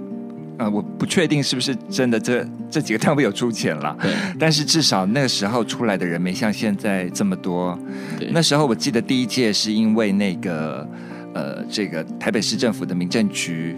[0.58, 3.96] 呃，我不确定是不是真的这这几个单位有出钱了。
[4.00, 4.12] 对。
[4.38, 7.78] 但是至少那个时候出来的人没像现在这么多。
[8.18, 8.30] 对。
[8.32, 10.88] 那时候我记得第一届是因为那个
[11.34, 13.76] 呃，这个台北市政府的民政局。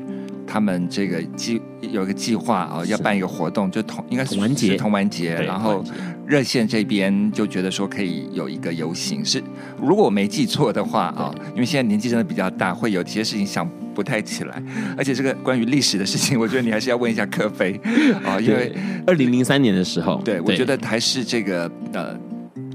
[0.52, 5.32] 他们这个计有一个计划啊，要办一个活动，就同应该是同玩节，同玩节。
[5.36, 5.84] 然后
[6.30, 9.42] 热线这边就觉得说可以有一个游行，是
[9.82, 14.62] 如果我没记错的话啊，因为现在年纪真的比较大，会有些事情想不太起来。
[14.96, 17.72] 而且这个关于历史的事情， 我觉得你还是要问一下克飞
[18.24, 18.72] 啊，因为
[19.04, 22.16] 二零零三年的时候，对，我觉得还是这个呃。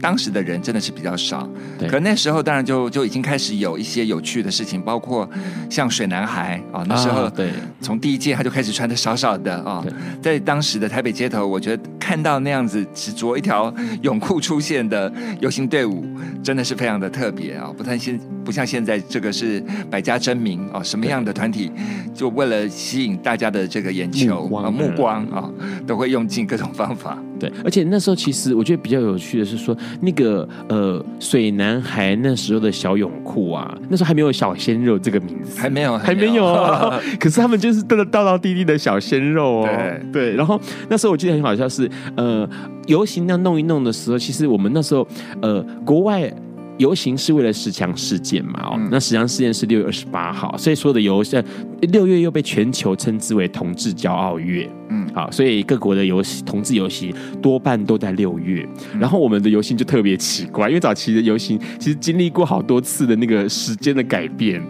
[0.01, 1.49] 当时的人真的是比较少，
[1.89, 5.27] 可那时候当然就就已经开始有一些有趣的事情，包括
[5.67, 7.49] 像水男孩啊、哦，那时候对，
[7.81, 9.85] 从第一届他就开始穿的少少的啊、哦，
[10.21, 16.05] 在当时的台北街头，我觉得看到那样子只着一条泳裤出现的游行队伍，
[16.43, 21.71] 真的是非常的特别啊、哦，不像现不像现在这个是百家争鸣啊，什么样的团体
[22.13, 25.49] 就为了吸引大家的这个眼球目光啊，目光啊，
[25.87, 27.17] 都会用尽各种方法。
[27.39, 36.45] 对，而且那时候其实我觉得比较有趣的是说，那个呃水男孩那时候的小泳裤啊，那时候还没有小鲜肉这个名字，还没有，还没有。
[37.19, 39.69] 可是他们就是真的道道地地的小鲜肉哦。
[39.69, 40.35] 对，对。
[40.35, 42.47] 然后那时候我记得很好笑是，呃，
[42.87, 45.07] 游行那样弄一弄的时候，其实我们那时候
[45.41, 46.31] 呃国外。
[46.77, 48.59] 游行是为了十强事件嘛？
[48.63, 51.43] 哦，那十强事件是六月二十八号，所以说的游呃
[51.91, 54.69] 六月又被全球称之为同志骄傲月。
[54.89, 58.67] 嗯，好，所以各国的游行同志游行多半都在六月。
[58.99, 64.61] 然后我们的游行就特别奇怪，因为早期的游行其实经历过好多次的那个时间的改变。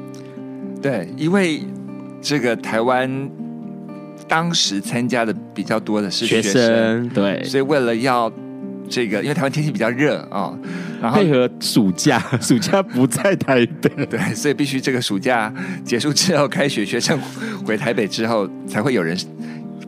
[0.81, 1.61] 对，因为
[2.21, 3.29] 这个台湾
[4.27, 8.31] 当时参加的比较多的是学生，学生对，所以为了要。
[8.89, 10.59] 这个因为台湾天气比较热啊、哦，
[11.01, 17.19] 然后配合暑假， 暑假不在台北， 对，所以必须这个暑假结束之后，开学学生
[17.65, 19.17] 回台北之后，才会有人。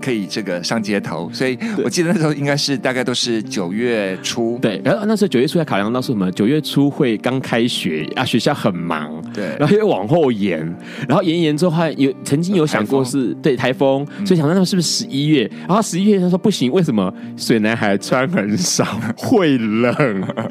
[0.07, 4.81] 可以这个上街头，所以我记得那时候应该是大概都是九月初，对。
[4.81, 6.31] 然后那时候九月初要考量到是什么？
[6.31, 9.53] 九月初会刚开学啊，学校很忙，对。
[9.59, 10.59] 然后又往后延，
[11.09, 15.45] 然后延延之后还有曾经有想过是对台风，所以想到那是不是十一月？
[15.67, 17.13] 然后十一月他说不行，为什么？
[17.35, 18.85] 水男孩穿很少，
[19.17, 19.93] 会冷。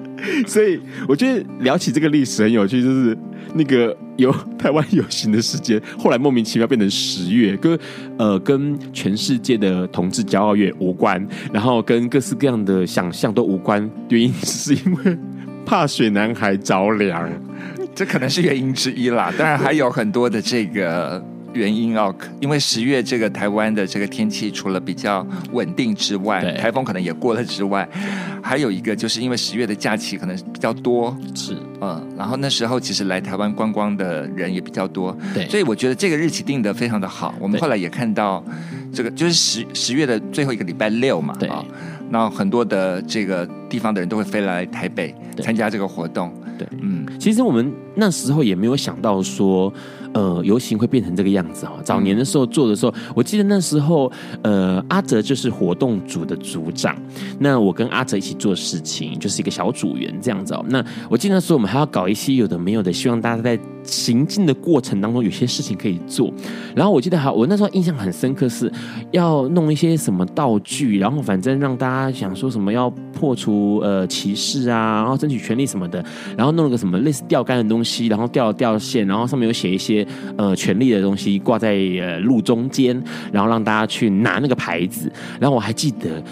[0.47, 3.17] 所以我觉得聊起这个历史很有趣，就是
[3.55, 7.79] 那个有 台湾游行的时间，后来莫名其妙变成十月，跟
[8.19, 15.19] 呃跟全世界的同志骄傲月无关，然后跟各式各样的想象都无关，原因是因为
[15.65, 17.31] 怕水男孩着凉，
[17.95, 19.33] 这可能是原因之一啦。
[19.39, 21.25] 当然还有很多的这个。
[21.57, 27.89] 原因哦，因为十月这个台湾的这个天气除了比较稳定之外，台风可能也过了之外，
[28.43, 31.57] 还有一个就是因为十月的假期可能比较多，是。
[31.79, 37.35] 嗯，然后那时候其实来台湾观光的人也比较多，对，所以我觉得这个日期定得非常的好。
[37.39, 38.43] 我们后来也看到
[38.93, 41.51] 这个就是十十月的最后一个礼拜六嘛，对，
[42.09, 49.71] 那很多的这个地方的人都会飞来台北参加这个活动，对，嗯，其实我们那时候也没有想到说。
[50.17, 51.73] 呃，游行会变成这个样子哦。
[51.85, 56.97] 早年的时候做的时候，我记得那时候，呃，阿哲就是活动组的组长。
[57.39, 60.65] 那我跟阿哲一起做事情，就是一个小组员这样子哦。
[60.71, 66.33] 那我记得那时候我们还要搞一些有的没有的，希望大家在行进的过程当中有些事情可以做。
[66.75, 68.71] 然后我记得还我那时候印象很深刻，是
[69.13, 76.05] 要弄一些什么道具，然后反正让大家想说什么要破除呃歧视啊，然后争取权利什么的，
[76.37, 80.07] 然后弄了个什么类似钓竿的东西，然后吊了吊线，然后上面有写一些。
[80.37, 83.01] 呃，权利的东西挂在呃路中间，
[83.33, 85.11] 然后让大家去拿那个牌子。
[85.39, 86.23] 然后我还记得，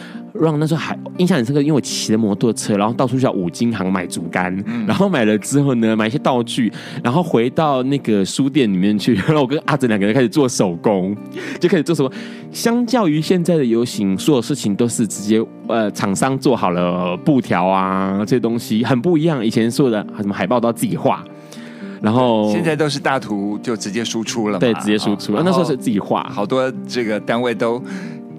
[0.41, 11.17] 让那时候还印象很深刻，因为我骑着摩托车，然后到处去五金行买竹竿，嗯、然后买了之后呢，买一些道具，然后回到那个书店里面去， 然后我跟阿哲两个人开始做手工，
[11.61, 12.11] 就开始做什么。
[12.51, 19.45] 相较于现在的游行，所有事情都是直接呃厂商做好了布条啊这些东西，很不一样。
[19.45, 21.25] 以前做的什么海报都要自己画。
[22.01, 25.43] 然后现在都是大图就直接输出了嘛，对，直接输出了。
[25.43, 27.83] 那时候是自己画，好多这个单位都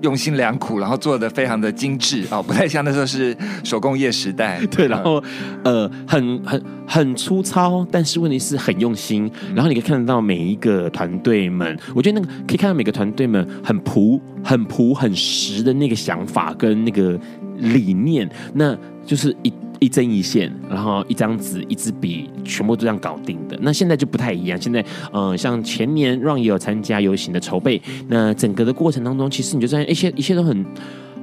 [0.02, 4.60] 用心良苦，然后做的非常的精致啊，不太像那时候是手工业时代。
[4.72, 5.24] 对，然后
[5.64, 9.30] 呃，很很很粗糙，但是问题是很用心。
[9.54, 17.20] 然后你可以看得到每一个团队们，我觉得那个可以看到每个团队们很朴、很朴、很实的那个想法跟那个
[17.58, 19.52] 理念，那就是一。
[19.82, 23.60] 一针一线，然后一张纸、一支笔，全部都这样搞定的。
[23.62, 24.60] 那现在就不太一样。
[24.60, 30.66] 现在，呃，像前年让也有参加游行的筹备，那整个的过程当中，其实你就发现一切一切都很。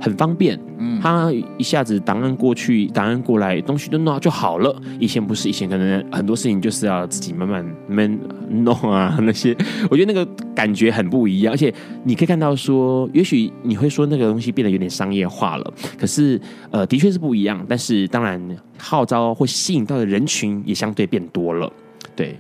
[0.02, 4.74] 很方便，嗯，他一下子档案过去，档案过来，东西都弄好就好了。
[4.98, 8.18] 以前不是，以前可能很多事情就是要自己慢慢慢
[8.50, 9.56] 弄啊，那些
[9.88, 11.54] 我觉得那个感觉很不一样。
[11.54, 16.40] 而且你可以看到说，也许你会说那个东西变得有点商业化了，可是
[16.72, 17.64] 呃，的确是不一样。
[17.68, 18.40] 但是当然，
[18.76, 21.72] 号召或吸引到的人群也相对变多了，
[22.16, 22.36] 对。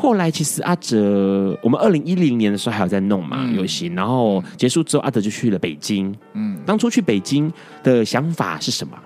[0.00, 6.14] 后来其实阿哲，我们二零一零年的时候还有在弄嘛游戏，然后结束之后，阿哲就去了北京。
[6.34, 8.96] 嗯，当初去北京的想法是什么？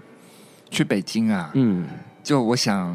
[0.71, 1.87] 去北京啊，嗯，
[2.23, 2.95] 就我想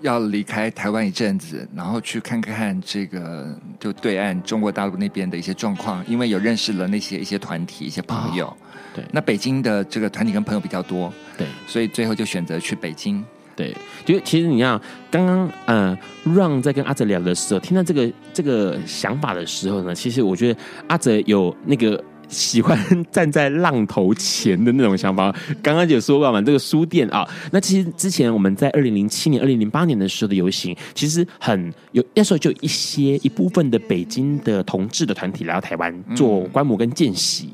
[0.00, 8.46] 要离开台湾一阵子，然后去看看这个就对岸中国大陆那边的一些状况，因为有认识了那些一些团体、一些朋友。
[8.46, 8.56] 哦、
[8.94, 13.22] 对，那北京的这个团体跟朋友比较多，对，所以最后就选择去北京。
[13.56, 15.98] 对，就其实你看，刚刚呃
[16.34, 22.02] 让在跟阿哲聊的时候，听到这个这个想法的时候呢，其实我觉得阿哲有那个。
[22.28, 22.78] 喜欢
[23.10, 25.34] 站在浪头前的那种想法。
[25.62, 37.50] 刚刚也说过嘛，这个书店啊，那其实之前我们在二零零七年、二零零八年的时候的游行，其实很有那时候就一些一部分的北京的同志的团体来到台湾做观摩跟见习。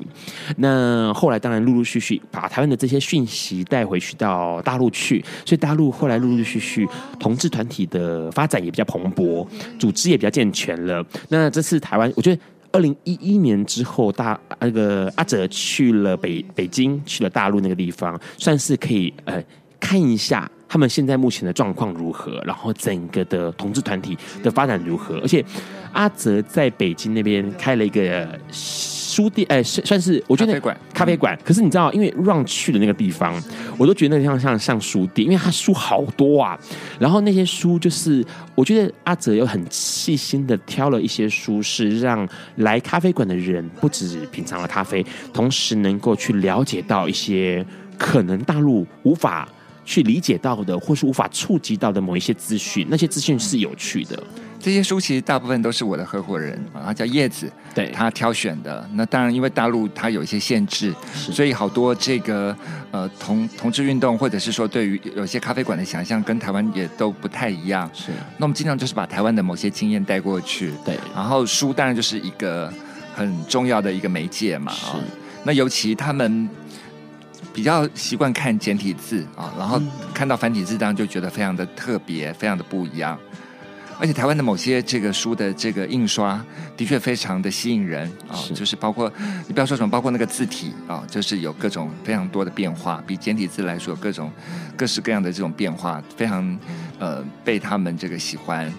[0.57, 6.87] 那后来当然陆陆续续把台湾的这些讯息带回去到大陆去，所以大陆后来陆陆续续
[7.19, 11.05] 同志团体的发展也比较蓬勃，组织也比较健全了。
[11.29, 12.41] 那这次台湾，我觉得。
[12.71, 19.43] 二零一一年之后，大那个阿哲去了北北京，去了大陆那个地方，算是可以呃
[19.79, 25.43] 看一下他们现在目前的状况如何，然后整个的同志团体的发展如何，而且
[25.91, 28.25] 阿泽在北京那边开了一个。
[29.11, 31.37] 书店哎，算算是我觉得咖啡馆，咖啡馆。
[31.43, 33.35] 可是你知道，因为 Ron 去的那个地方，
[33.77, 36.57] 我都觉得那个像像像书店，因为他书好多啊。
[36.97, 47.65] 然后那些书就是，我觉得阿泽有很细心的挑了一些书，是让来咖啡馆的人不止品尝了咖啡，同时能够去了解到一些
[47.97, 49.45] 可能大陆无法
[49.91, 52.87] 去理解到的，或是无法触及到的某一些资讯。
[52.89, 54.23] 那些资讯是有趣的。
[54.57, 58.89] 这些书其实大部分都是我的合伙人啊，他叫叶子，对，他挑选的。
[58.93, 62.55] 那当然，因为大陆它有一些限制，所以好多这个
[62.91, 67.89] 呃同同志运动，或者是说对于有些咖啡馆的想象，跟台湾也都不太一样。
[67.93, 70.71] 是，那我们经常就是把台湾的某些经验带过去。
[70.85, 72.71] 对，然后书当然就是一个
[73.13, 74.71] 很重要的一个媒介嘛。
[74.71, 75.01] 啊，
[75.43, 76.47] 那尤其他们
[77.53, 79.81] 比较习惯看简体字啊，然后
[80.13, 83.17] 看到繁体字当然就觉得非常的特别，非常的不一样。
[83.99, 86.43] 而且台湾的某些这个书的这个印刷
[86.75, 89.11] 的确非常的吸引人啊，是就是包括
[89.47, 94.31] 你不要说什么，包括那个字体啊，就是有各种非常多的变化，比简体字来说各种
[94.75, 96.57] 各式各样的这种变化，非常
[96.97, 98.73] 呃被他们这个喜欢。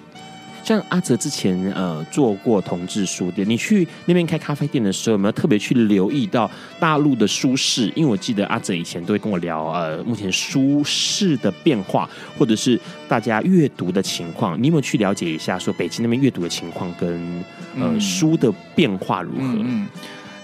[0.65, 7.93] 像阿泽之前呃做过同志书店，你去那边开咖啡店的时候，有没有特别去留意到大陆的书市？
[7.97, 12.09] 因为我记得阿泽以前都会跟我聊呃目前书市的变化，
[12.39, 14.57] 或者是大家阅读的情况。
[14.63, 17.45] 你有没有去了解一下，说北京那边阅读的情况跟
[17.77, 19.39] 呃书的变化如何？
[19.39, 19.89] 嗯，嗯，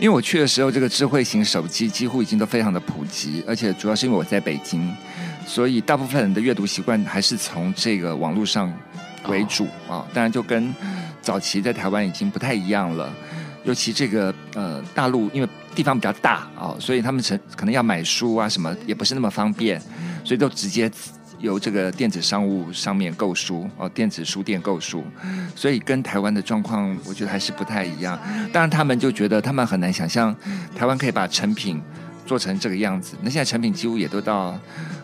[0.01, 4.93] 因为我去的时候，这个智慧型手机几乎已经都非常的普及，而且主要是因为我在北京，
[5.47, 8.73] 所以大部分人的阅读习惯还是从这个网络上。
[9.29, 10.75] 为主啊，当然就跟
[11.23, 13.09] 早期在台湾已经不太一样了。
[13.65, 19.79] 尤其这个呃大陆，因为地方比较大啊，所以他们可可能要买书啊什么也不是那么方便，
[20.25, 20.91] 所以都直接
[21.39, 25.05] 由这个电子商务上面购书哦，电子书店购书。
[25.55, 28.19] 所以跟台湾的状况，我觉得还是不太一样。
[28.53, 30.35] 当然他们就觉得他们很难想象
[30.75, 31.83] 台湾可以把成品
[32.25, 33.17] 做成这个样子。
[33.21, 34.59] 那现在成品几乎也都到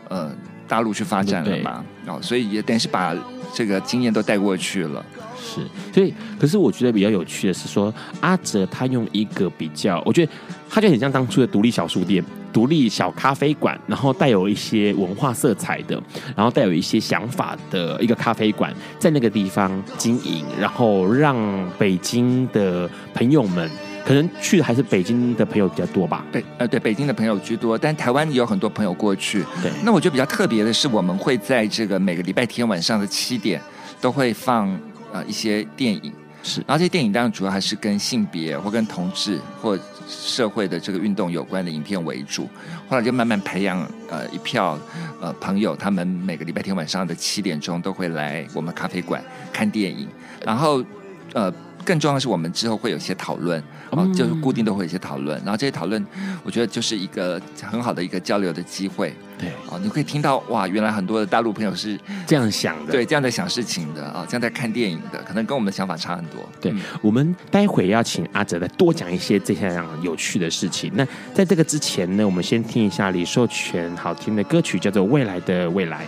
[0.09, 0.33] 呃
[0.67, 3.15] 大陆去发展了嘛，哦，所以也等于是把。
[3.55, 5.05] 这个经验都带过去了，
[5.39, 5.61] 是，
[5.93, 10.33] 所以，可是我觉得比较有趣的是说，阿哲他用一个比较，我觉得
[10.69, 16.03] 他就很像当初的独立小书店、独立小咖啡馆，然后带有一些文化色彩的，
[16.35, 21.37] 然后带有一些想法的一个咖啡馆，在那个地方经营，然后让
[21.79, 23.71] 北京的朋友们。
[24.05, 26.25] 可能去的还是北京的朋友比较多吧？
[26.31, 29.43] 对，呃，对，北京的朋友居多，但台湾也有很多朋友过去。
[29.63, 33.59] 对，那我觉得比较特别的是，我们会在这个每个礼拜天晚上的七点
[34.03, 34.69] 都会放
[35.11, 42.47] 呃一些电影，是，然后这些电影当然主要还是跟性别或跟同志或社会的这个运动有关的影片为主。
[42.87, 43.81] 后来就慢慢培养
[44.11, 44.79] 呃一票
[45.19, 50.07] 呃朋友，他们每个礼拜天晚上的七点钟都会来我们咖啡馆看电影，
[50.45, 50.85] 然后
[51.33, 51.51] 呃。
[51.85, 56.05] 更重要的是，我们之后会有一些讨论，哦，就是固定都会有一些讨论，然后这些讨论，
[56.43, 59.15] 我觉得就是一个很好的一个交流的机会。
[59.37, 66.41] 对，哦，你可以听到哇，原来很多的大陆朋友是这样想的，对，这样在想事情的啊，这样在看电影的，可能跟我们的想法差很多。
[66.61, 70.91] 对，嗯，我们待会要请阿哲来多讲一些这些样有趣的事情。
[70.95, 76.05] 那在这个之前呢，我们先听一下李寿全好听的歌曲，叫做《未来的未来》。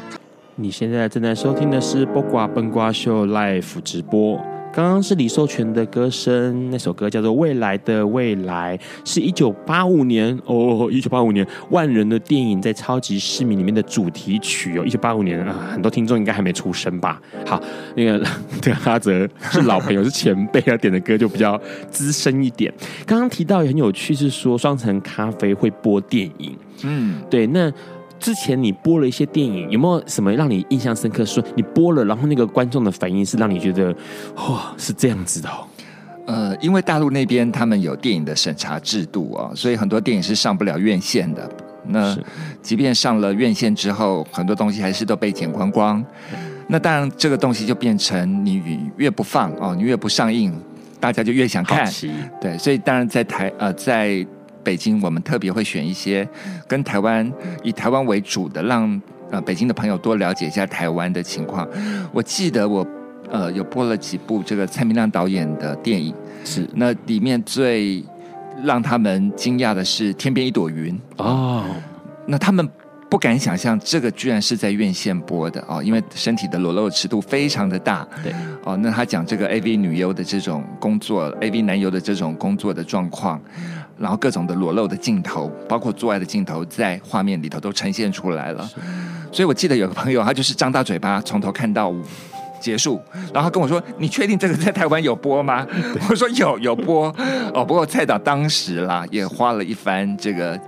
[0.54, 4.40] 你现在正在收听的是《播瓜笨瓜秀》Live 直播。
[4.76, 8.76] 刚刚是李寿全的歌声，那首歌叫做《未来的未来》，
[9.10, 17.18] 是一九八五年哦，一九八五年万人的电影在超级市民里面的主题曲哦，一九八五年啊，很多听众应该还没出生吧？
[17.46, 17.58] 好，
[17.96, 18.22] 那个
[18.60, 21.58] 对阿泽是老朋友，是前辈，他点的歌就比较
[21.90, 22.70] 资深一点。
[23.06, 27.72] 刚刚提到也很有趣，是说双层咖啡会播电影，嗯，对，那。
[28.18, 31.24] 之前你播了一些电影，有没有什么让你印象深刻？
[31.24, 33.94] 说你播了，然后那个观众的反应是让你觉得，
[34.36, 35.66] 哇，是这样子的哦。
[36.26, 41.48] 呃，因为大陆那边他们有电影的审查制度啊，所以很多电影是上不了院线的。
[41.88, 42.16] 那
[42.60, 46.04] 即便上了院线之后，很多东西还是都被剪光光。
[46.66, 48.60] 那当然，这个东西就变成你
[48.96, 50.52] 越不放哦，你越不上映，
[50.98, 51.88] 大家就越想看。
[52.40, 54.26] 对，所以当然在台呃在。
[54.66, 56.28] 北京，我们特别会选一些
[56.66, 59.00] 跟台湾以台湾为主的，让
[59.30, 61.64] 呃北京的朋友多了解一下台湾的情况。
[62.12, 62.84] 我记得我
[63.30, 66.12] 呃有播了几部这个蔡明亮导演的电影，
[66.44, 66.68] 是。
[66.74, 68.02] 那里面最
[68.64, 70.92] 让他们惊讶的是《天边一朵云》
[71.24, 71.64] 哦，
[72.26, 72.68] 那他们
[73.08, 78.32] 不敢想象这个居然是在院线播的哦，因为身体的裸露尺度非常的大，对。
[78.64, 83.40] 哦，那他讲这个 AV 女优的这种工作，AV 男优的这种工作的状况。
[83.98, 88.68] 然后各种的裸露的镜头，包括做爱的镜头，在画面里头都呈现出来了。
[89.32, 91.92] 所以我记得有个朋友，他就是张大嘴巴从头看到
[92.60, 93.00] 结束，
[93.32, 95.66] 然后他跟我说：“你确定这个在台湾有播吗？”
[96.08, 97.14] 我说：“有，有播。”
[97.54, 100.58] 哦，不过蔡导当时啦也花了一番这个。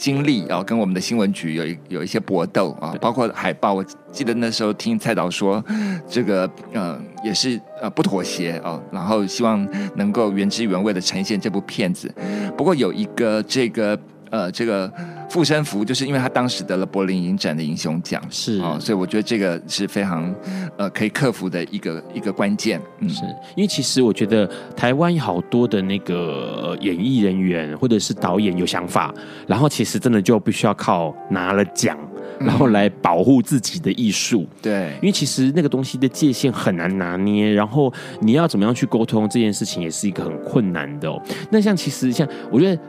[0.00, 3.74] 经历啊，跟我们的新闻局有一有一些搏斗啊，包括海报。
[3.74, 5.62] 我记得那时候听蔡导说，
[6.08, 12.10] 这个呃也是呃不妥协啊，然后希望能够原汁原味的呈现这部片子。
[12.56, 13.98] 不过有一个这个。
[14.30, 14.90] 呃，这个
[15.28, 20.32] 护身符就是因为他当时得了柏林影展的英雄奖，是啊、哦，所以我觉得这个是非常
[20.76, 22.80] 呃可以克服的一个一个关键。
[23.00, 23.24] 嗯，是
[23.56, 29.12] 因为其实我觉得台湾有好多的那个演艺人员或者是导演有想法，
[29.46, 31.98] 然后其实真的就必须要靠拿了奖，
[32.38, 34.46] 然后来保护自己的艺术。
[34.62, 41.20] 对，因为其实那个东西的界限很难拿捏，然后你要怎么样去沟通这件事情也是一个很困难的哦。
[41.50, 42.80] 那像其实像我觉得。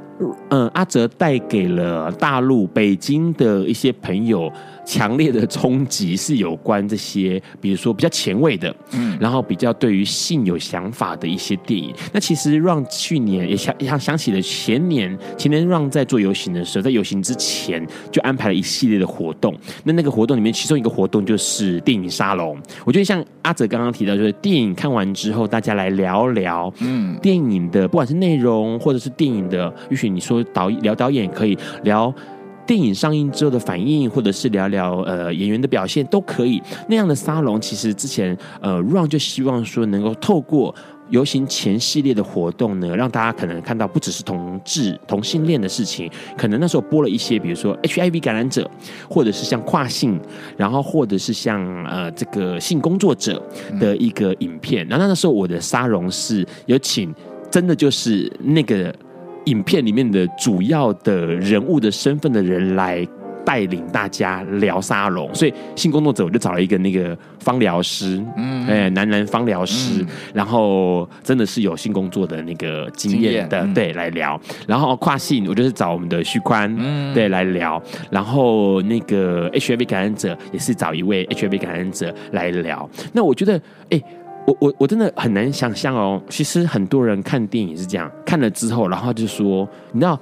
[0.49, 4.51] 嗯，阿哲带给了大陆北京的一些朋友。
[4.85, 11.93] 强烈的冲击是有关这些，比如说比较前卫的，嗯，然后比较对于性有想法的一些电影。
[12.11, 19.55] 那其实让去年也想想想起了前年，前年让在做游行的时候，在游行之前就安排了一系列的活动。
[19.83, 22.59] 那那个活动里面，其中一个活动就是电影沙龙。
[22.83, 32.13] 我觉得像阿泽刚刚提到，就是电影看完之后，大家来聊聊，嗯，电影的不管是内容或者是电影的，也许你说导聊导演可以聊。
[32.65, 36.61] 电影上映之后的反应，或者是聊聊呃演员的表现，都可以。
[36.87, 40.73] 那样的沙龙，其实之前呃 Ron 就希望说，能够透过
[41.09, 48.69] 游行前系列的活动呢，让大家可能看到不只是同志同性恋的事情，可能那时候播了一些，比如说 HIV 感染者，
[49.09, 50.19] 或者是像跨性，
[50.55, 53.41] 然后或者是像呃这个性工作者
[53.79, 54.87] 的一个影片。
[54.87, 57.13] 然后那时候我的沙龙是有请，
[57.49, 58.93] 真的就是那个。
[59.45, 63.07] 影片里面的主要的人物的身份的人来
[63.43, 74.39] 带领大家聊沙龙，所以性工作者我就找了一个那个芳疗师，嗯，哎，男男芳疗师，然后真的是有性工作的那个经验的，对，来聊。
[74.67, 77.81] 然后跨性，我就是找我们的旭宽，嗯，对，来聊。
[78.11, 82.87] 然后那个 HIV 感染者也是找一位 HIV 感染者来聊。
[83.11, 83.99] 那我觉得，哎。
[84.51, 90.19] 我我我真的很难想象哦，其实很多人看电影是这样，看了之后，然后就说，你知道，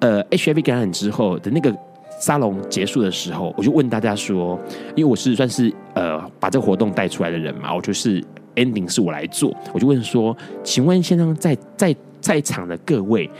[0.00, 1.74] 呃，HIV 感染之后的那个
[2.20, 4.58] 沙龙结束的时候，我就问大家说，
[4.96, 8.22] 因为我是算是呃把这个活动带出来的人嘛，我就是
[8.56, 13.30] ending 是我来做，我就问说，请问先生在在在场的各位。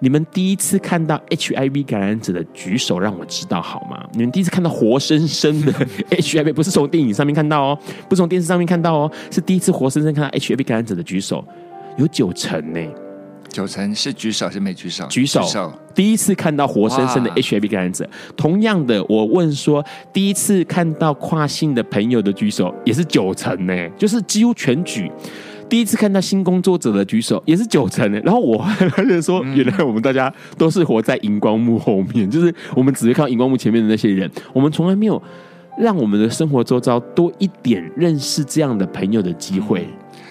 [0.00, 4.06] 你们第一次看到 HIV 感染者的举手，让我知道好吗？
[4.12, 5.72] 你们第一次看到活生生的
[6.10, 7.78] HIV，不是从电影上面看到哦，
[8.08, 11.44] 不是从电视上面看到哦，是第一次活生生看到 HIV 感染者的举手，
[11.96, 12.80] 有九成呢，
[13.48, 15.06] 九成是举手是没举手？
[15.06, 18.06] 举手，举手，第一次看到活生生的 HIV 感染者。
[18.36, 19.82] 同样的，我问说，
[20.12, 25.10] 第一次看到跨性的朋友的举手，也是九成呢，就是几乎全举。
[25.68, 35.20] 第一次看到新工作者的举手也是九成的，然后我还发现说，原来我们大家都是活在荧光幕后面，就是我们只会看到荧光幕前面的那些人，我们从来没有
[35.78, 39.86] 让我们的生活周遭多一点认识这样的朋友的机会。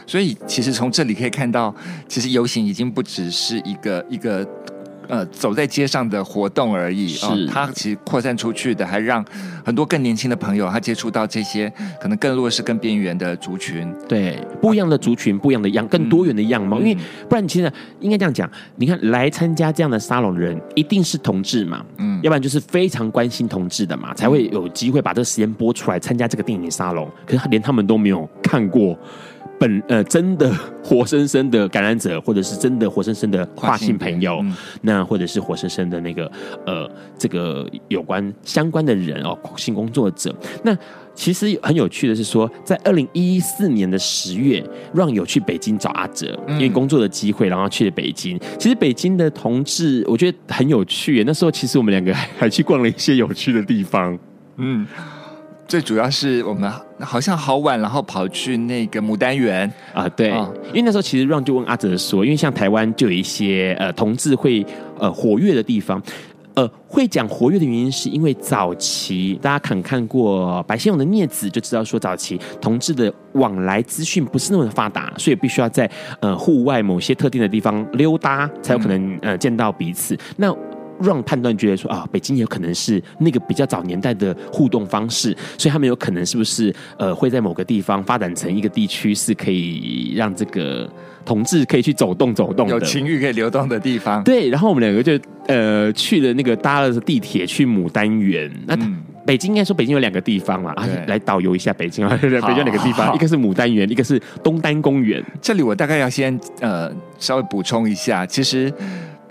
[0.07, 1.73] 所以，其实从这里可以看到，
[2.07, 4.47] 其实游行已经不只是一个一个。
[5.07, 9.23] 呃，走在街上的活动而已啊，它其实扩散出去的，还让
[9.63, 13.93] 很多更年轻的朋友他接触到这些可能更弱势、更边缘的族群。
[14.07, 16.79] 对，不一样的族群，不一样的样，更多元的样貌。
[16.79, 16.97] 嗯、因为
[17.29, 27.09] 不然，你其实应该这样讲，你看来参加这样的沙龙的人，一定是同志嘛，嗯，要不然就是非常关心同志的嘛，才会有机会把这个时间播出来参加这个电影沙龙。
[27.25, 28.97] 可是连他们都没有看过。
[29.59, 30.51] 本呃，真的
[30.83, 36.29] 活生生的感染者，或者是真的活生生的跨性朋友，嗯、那或者是活生生的那个
[36.65, 40.35] 呃，这个有关相关的人哦，性工作者。
[40.63, 40.77] 那
[41.13, 44.61] 其实很有趣的是说，在二零一四年的十月
[44.93, 48.37] ，Ron 有去北京找阿哲，因为工作的机会，然后去了北京。
[48.59, 51.23] 其实北京的同志，我觉得很有趣。
[51.25, 54.19] 那时候其实我们两个还去逛了一些有趣的地方，
[54.57, 54.85] 嗯。
[55.67, 59.71] 最主要是我们好像好晚，然后跑去那个牡丹园。
[59.93, 64.65] 啊，对，哦、因为那时候其实 Ron 就问阿哲说，因为像台湾就有一些呃同志会
[64.99, 66.01] 呃活跃的地方，
[66.53, 75.89] 呃会讲活跃的原因是因为早期大家可能看过白先勇的《孽子》，就知道说早期同志的往来资讯不是那么的发达，所以必须要在
[76.19, 80.15] 呃户外某些特定的地方溜达，才有可能呃见到彼此。
[80.37, 80.55] 那
[81.01, 90.89] 让判断觉得说啊，北京有可能是那个比较早年代的互动方式，所以他们有可能是不是呃会在某个地方发展成一个地区，是可以让这个
[91.25, 94.23] 同志可以去走动走动，有情欲可以流动的地方。
[94.23, 98.49] 对，然后我们两个就呃去了那个搭了地铁去牡丹园。
[98.65, 105.23] 那、嗯、北京应该说北京有两个地方嘛，啊，来导游一下北京啊，北京有两个地方，一个是牡丹园，一个是东单公园。
[105.41, 108.71] 这里我大概要先呃稍微补充一下，其实。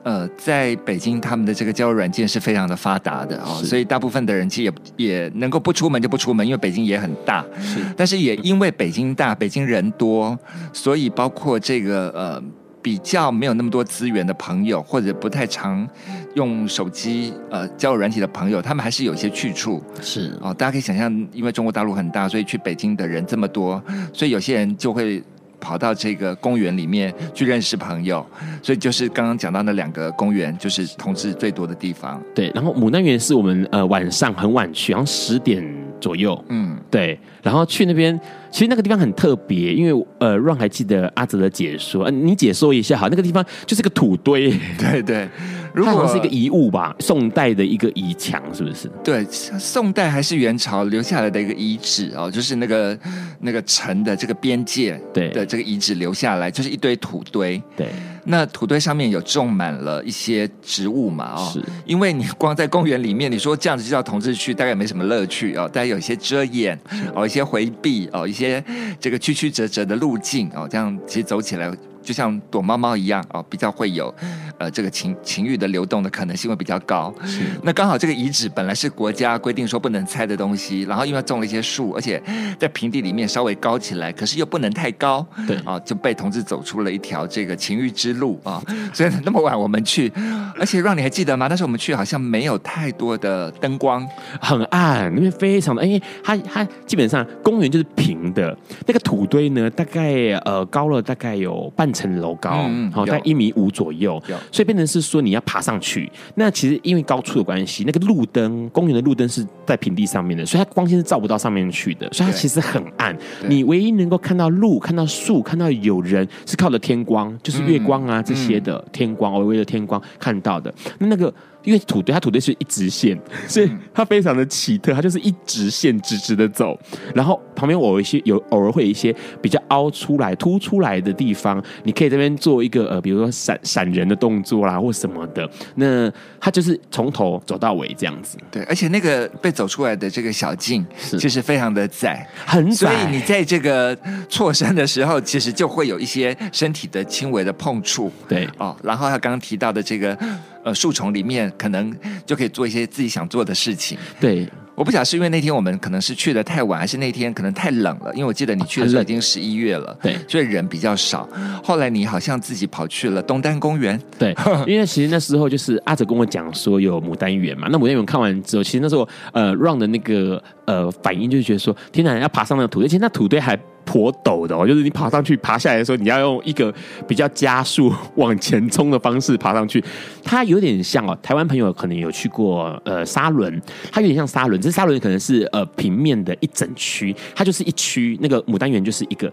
[0.05, 7.43] 呃，在北京，他们的这个交友软件是非常的发达的哦，所以大部分的人其实也也能够不出门就不出门，因为北京也很大。
[7.59, 10.39] 是，但是也因为北京大，北京人多，
[10.75, 12.43] 所以包括这个呃
[12.83, 15.89] 比较没有那么多资源的朋友，或者不太常
[16.35, 19.83] 用手机呃交友软体的朋友，他们还是有一些去处。
[20.03, 23.83] 是哦，大家可以想象，因为中国大陆很大，所以去北京的人这么多，
[24.13, 25.23] 所以有些人就会。
[25.65, 28.25] 跑到这个公园里面去认识朋友，
[28.63, 32.23] 所以就是刚刚讲到那两个公园，就是同志最多的地方。
[32.35, 35.65] 对，然后牡丹园是我们呃晚上很晚去，好像十点
[35.99, 36.45] 左右。
[36.51, 44.51] 嗯，对，然后去那边，其实那个地方很特别，因为呃，Ron 还记得阿泽的解说，呃，你解说一下好，那个地方就是个土堆。
[44.79, 45.29] 对 对，
[45.75, 48.89] 如果是一个遗物吧，宋代的一个遗墙，是不是？
[49.03, 52.97] 对，宋代还是元朝留下来的一个遗址哦，就是那个
[53.41, 57.61] 那个城的这个边界对的这个遗址留下来，就是一堆土堆。
[57.77, 57.89] 对，
[58.25, 61.35] 那土堆上面有种满了一些植物嘛？
[61.37, 66.79] 哦，是，因为你光在公园里面，你说这样子就叫同志去，大概没什么乐趣哦，大概有一些遮掩
[67.17, 68.63] 哦，一些回避哦，一些
[69.01, 71.69] 这个曲曲折折的路径哦，这样其实走起来。
[72.05, 74.15] 就像躲猫猫一样哦，比较会有，
[74.59, 77.13] 呃，这个情情欲的流动的可能性会比较高。
[77.25, 82.23] 是，那刚好这个遗址本来是国家规定说不能拆的东西，然后因为种了一些树，而且
[82.59, 88.63] 在平地里面稍微高起来，可是又不能太高，对啊，就被同志走出了一条这个情欲之路啊。
[88.93, 90.13] 所以那么晚我们去，
[90.59, 91.47] 而且让你还记得吗？
[91.49, 94.07] 那时候我们去好像没有太多的灯光，
[94.39, 98.55] 很暗，那边非常的，因为它它基本上公园就是平的，
[98.87, 101.94] 那个土堆呢，大概呃高了大概有半。
[101.95, 106.11] 层楼高，好在一米五左右，所以变成是说你要爬上去。
[106.35, 113.17] 那其实因为高处的关系，那个路灯，公园的路灯是在平地上面的，所以它光线是照不到上面去的，所以它其实很暗。
[113.47, 120.75] 你唯一能够看到路、看到树、看到有人，是靠着天光，就是月光啊这些的天光，微微的天光看到的。
[120.99, 121.33] 那那个。
[121.65, 126.79] 因为土堆，它土堆是一直线，所以它非常的奇特，它就是一直线直直的走，
[127.15, 135.49] 然后旁边我有一些有偶尔会有一些比较凹出来、凸出来的地方，你可以这边做一个呃，比如说闪闪人的动作啦，或什么的。
[135.77, 138.37] 那它就是从头走到尾这样子。
[138.51, 140.85] 对，而且那个被走出来的这个小径，
[141.19, 143.97] 其实非常的窄，很窄，所以你在这个
[144.29, 148.13] 错身的时候，其实就会有一些身体的轻微的碰触。
[148.29, 150.17] 对，哦，然后他刚刚提到的这个。
[150.65, 151.95] 呃，树丛里面可能
[152.27, 153.99] 就可以做一些自己想做的事情。
[154.19, 158.13] 对，我不晓得是因为那天我们可能是去的太晚，还是那天可能太冷了。
[158.15, 161.29] 因为我记得你去的时候已经十一月了，对，所以人比较少。
[161.63, 164.35] 后来你好像自己跑去了东单公园，对，
[164.67, 167.69] 因为其实那时候就是阿哲跟我讲说有牡丹园嘛。
[167.71, 173.59] 那牡丹园看完之后，其实那时候呃，Ron 的那个呃反应就是觉得说，天哪，要爬上那个土堆，其实那土堆还。
[173.87, 176.73] 颇陡的哦，就是你爬上去、爬下来的时候，你要用一个
[177.07, 179.85] 比较加速往前冲的方式爬上去。
[180.23, 183.61] 它有点像哦，台湾朋友可能有去过呃沙轮，
[183.93, 189.33] 它有点像沙仑，这沙仑可能是呃平面的一整区，它就是一区，那个牡丹园就是一个。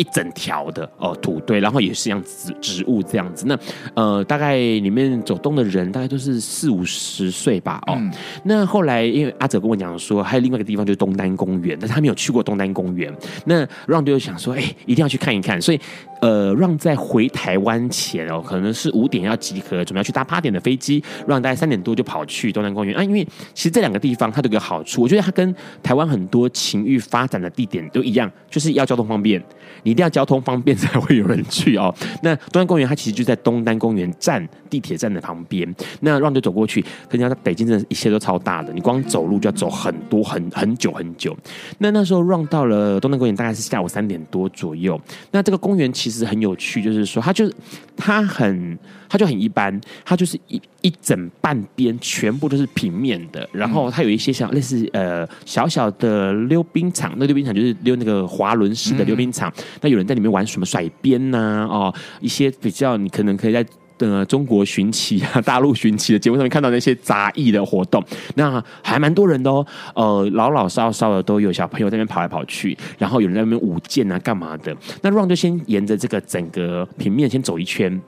[0.00, 3.44] 一整条的哦土堆，然后也是像植植物这样子。
[3.46, 3.58] 那
[3.92, 7.82] 呃，大概里面走动的人大概都是四五十岁吧。
[7.86, 8.10] 哦，嗯、
[8.44, 13.14] 那后来因为阿哲跟我讲说，还有另外一个地方就是东单公园，但是他没有去过东单公园。
[13.44, 15.60] 那 Ron 就想说，哎、欸，一定要去看一看。
[15.60, 15.78] 所以
[16.22, 21.04] 呃，Ron 在回台湾前哦，可能是五点要集合，准备要去搭八点的飞机。
[21.28, 23.22] Ron 大概三点多就跑去东单公园啊，因为
[23.52, 29.42] 其实这两个地方它都有个好处，我觉得它跟台湾很多情欲发展的地点都一样，就是要交通方便。
[29.82, 31.94] 你一定要交通方便才会有人去哦。
[32.22, 35.74] 那东单公园它其实就在东单公园站地铁站的旁边。
[36.00, 41.36] 那 Ron 就走过去，可是在北京真的一切都超大的，你光走路就要走很多很很久很久。
[41.78, 45.00] 那那时候 Ron 到了东单公园大概是下午三点多左右。
[45.32, 47.54] 那这个公园其实很有趣，就是说它就是
[47.96, 48.78] 它很
[49.08, 59.52] 它就很一般，它就是一一整半边全部都是平面的，然后它有一些像类似呃小小的溜冰场，那溜冰场就是溜那个滑轮式的溜冰场。
[59.56, 61.66] 嗯那有人在里面玩什么甩鞭呐？
[61.70, 63.64] 哦，一些比较你可能可以在
[63.98, 68.02] 呃中国寻奇啊、大陆寻奇的节目上面看到那些杂艺的活动，
[68.34, 69.66] 那还蛮多人的哦。
[69.94, 74.74] 呃，老老少少的都有小朋友在那边跑来跑去，然后有人在那边舞剑啊、干嘛的。
[75.02, 78.00] 那 Ron 就先沿着这个整个平面先走一圈，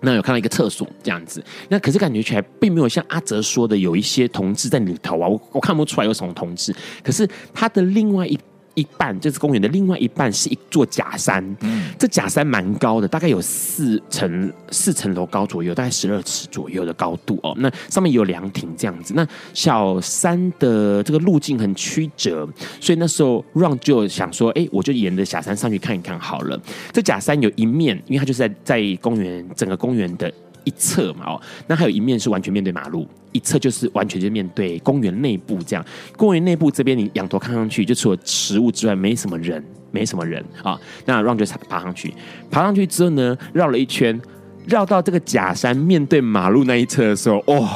[0.00, 1.42] 那有看到一个厕所这样子。
[1.68, 6.74] 那可是感觉起来并没有像阿哲说的有一些同志在里头啊，我我看不出来有什么同志。
[7.02, 8.38] 可是他的另外一。
[8.80, 17.54] 一半就是公园的另外一半是一座假山，嗯，这假山蛮高的，大概有四层四层楼高左右，大概十二尺左右的高度哦。
[17.58, 19.12] 那上面有凉亭这样子。
[19.14, 22.48] 那小山的这个路径很曲折，
[22.80, 26.58] 所以那时候 Run 就想说，哎，我就沿着假山上去看一看好了。
[26.92, 30.32] 这假山有一面，因为它就是在在公园整个公园的。
[30.64, 35.84] 一侧嘛哦，那还有一面是完全面对马路，一侧就是完全就面对公园内部这样。
[36.16, 40.78] 公园内部这边你仰头看上去，就除了植物之外，没什么人，没什么人啊。
[41.04, 42.12] 那 Ron 就爬上去，
[42.50, 44.20] 爬上去之后呢，绕了一圈，
[44.66, 47.68] 绕到这个假山面对马路那一侧的时候，哦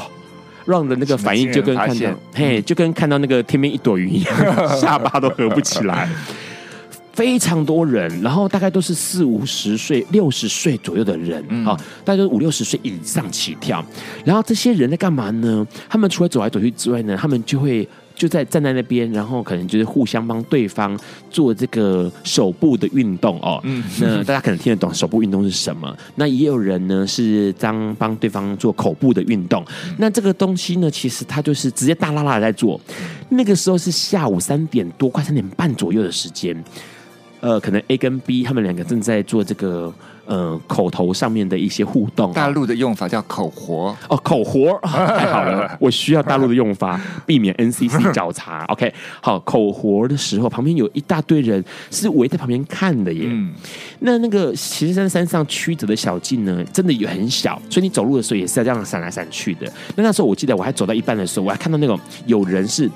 [0.67, 4.37] ，Ron 的那个反应就跟看到嘿，就跟看到那个天边一朵云一样，
[4.79, 6.09] 下巴都合不起来。
[7.15, 13.85] 非常多人，然后大概都是四五十岁、六十岁左右的人，啊、嗯，大概都是五六十岁以上起跳。
[14.25, 15.67] 然后这些人在干嘛呢？
[15.89, 20.99] 他们除了走来走去之外呢，他们就会就在站在那边，然后可能就是互相帮对方
[21.31, 23.61] 做这个手部的运动哦。
[23.63, 25.97] 嗯，那大家可能听得懂手部运动是什么？
[26.17, 29.65] 那也有人呢是当帮对方做口部的运动。
[29.99, 32.81] 那这个东西呢，其实他就是直接大拉拉的在做。
[33.29, 36.57] 那个时候是下午三点多，快三点半左右的时间。
[37.45, 39.93] 呃，可能 A 跟 B 他们两个正在做这个
[40.25, 42.33] 呃口头上面的一些互动。
[42.33, 48.65] 大陆的用法叫口活哦，口活、哦、太好了， 我需要大陆的用法，避免 NCC 找茬。
[48.69, 48.91] OK，
[49.21, 53.27] 好，口活的时候，旁边有一大堆人是围在旁边看的耶。
[53.27, 53.53] 嗯、
[54.01, 59.71] 那那个其实山山上曲折的小径呢，真的也很小，所以你走路的时候也是要这样闪来闪去的。
[59.97, 62.91] 那那时候我记得我还走到一半的时候，我还看到那种有人是。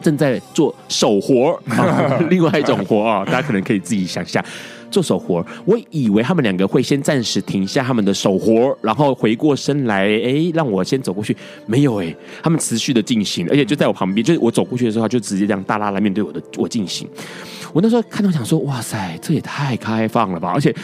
[0.00, 4.44] 正在做手活，啊， 另外一种活啊， 大家可能可以自己想象
[4.90, 5.44] 做手活。
[5.64, 11.36] 我以为他们两个会先暂时停下他们的手活，然后回过身来，哎，让我先走过去。
[11.66, 17.08] 没有哎，他们持续的进行，而且就在我旁边，就是我走过去的时候，就直接这样大拉拉面对我的我进行。
[17.72, 20.74] 我那时候看到想说，哇塞，这也太开放了吧，而且。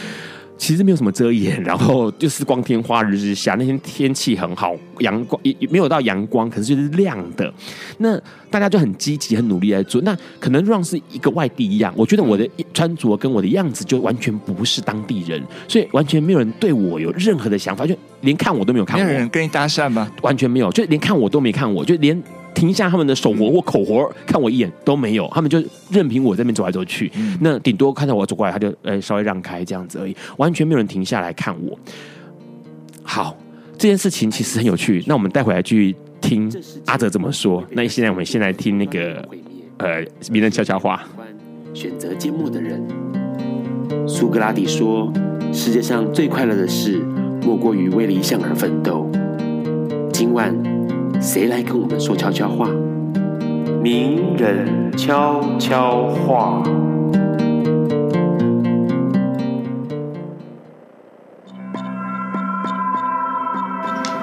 [0.57, 7.53] 其实没有什么遮掩， 然后就是光天化日之下，那天天气很好，阳光也也没有到阳光，可是就是亮的。
[7.99, 10.01] 那大家就很积极、很努力在做。
[10.01, 19.05] 那可能让是一个外地一样，我觉得我的穿着跟我的样子就完全不是当地人，所以完全没有人对我有任何的想法，就连看我都没有看我。
[19.05, 20.11] 没有人跟你搭讪吗？
[20.21, 22.21] 完全没有，就连看我都没看我，就连。
[22.57, 27.11] 停下他们的手活或口活，看我一眼都没有，他们就任凭我这边走来走去。
[27.39, 31.77] 那顶多看到我走过来，他就呃稍微让开这样子而已，完全没有人停下来看我。
[33.03, 33.37] 好，
[33.77, 35.03] 这件事情其实很有趣。
[35.05, 36.51] 那我们待会来去听
[36.87, 37.63] 阿哲怎么说。
[37.69, 39.23] 那现在我们先来听那个
[39.77, 41.03] 呃名人悄悄话。
[41.75, 42.83] 选择缄默的人，
[44.07, 45.13] 苏格拉底说：
[45.53, 47.05] 世界上最快乐的事，
[47.43, 49.07] 莫过于为理想而奋斗。
[50.11, 50.76] 今晚。
[51.19, 52.69] 谁来跟我们说悄悄话？
[53.81, 56.61] 名人悄悄话。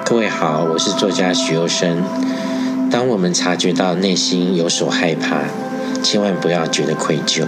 [0.04, 2.02] 各位好，我是作家许攸生。
[2.90, 5.42] 当我们察觉到内心有所害怕，
[6.00, 7.44] 千万不要觉得愧疚。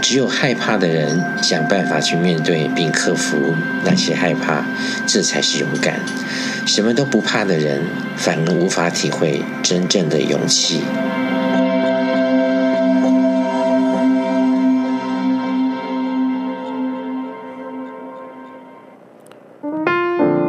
[0.00, 3.36] 只有害怕的人想办法去面对并克服
[3.84, 4.64] 那些害怕，
[5.06, 6.00] 这才是勇敢。
[6.64, 7.82] 什么都不怕的人，
[8.16, 10.82] 反而无法体会真正的勇气。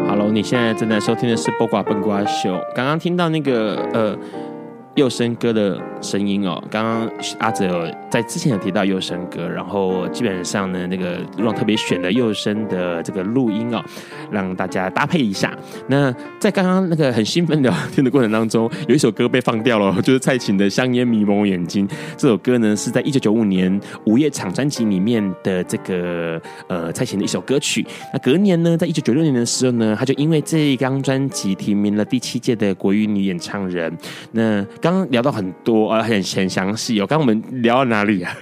[0.08, 2.54] Hello，你现在正在收听的是《播瓜笨瓜秀》。
[2.76, 4.16] 刚刚听到那个呃。
[4.98, 13.80] 佑生哥的声音哦，刚刚阿泽在之前有提到佑生哥，然后基本上呢，那个让特别选了佑生的这个录音哦，
[14.32, 15.56] 让大家搭配一下。
[15.88, 21.88] 那在刚刚那个很兴奋聊天的过程当中，有一首歌被放掉了，就是蔡琴的《香烟迷蒙眼睛》。
[22.18, 27.86] 这首歌呢是在一九九五年午夜场专辑里面的这个呃蔡琴的一首歌曲。
[28.12, 33.95] 那隔年呢，在一九九六年的时候呢，他就因为这一张专辑提名了第七届的国语女演唱人。
[34.32, 37.05] 那刚刚聊到很多啊，很很详细哦。
[37.05, 38.33] 刚刚我们聊到哪里啊？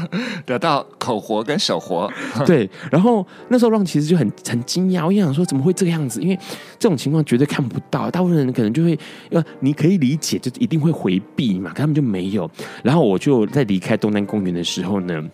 [0.46, 2.12] 聊到口活跟手活。
[2.44, 6.20] 对，然后那时候让其实就很很惊讶，我一想说怎么会这个样子？
[6.20, 6.38] 因为
[6.78, 8.98] 这种情况绝对看不到，大部分人可能就会，
[9.30, 12.50] 呃，你可以理解，就一定会回避嘛，可他们就没有。
[12.82, 15.24] 然后我就在离开东南公园的时候呢。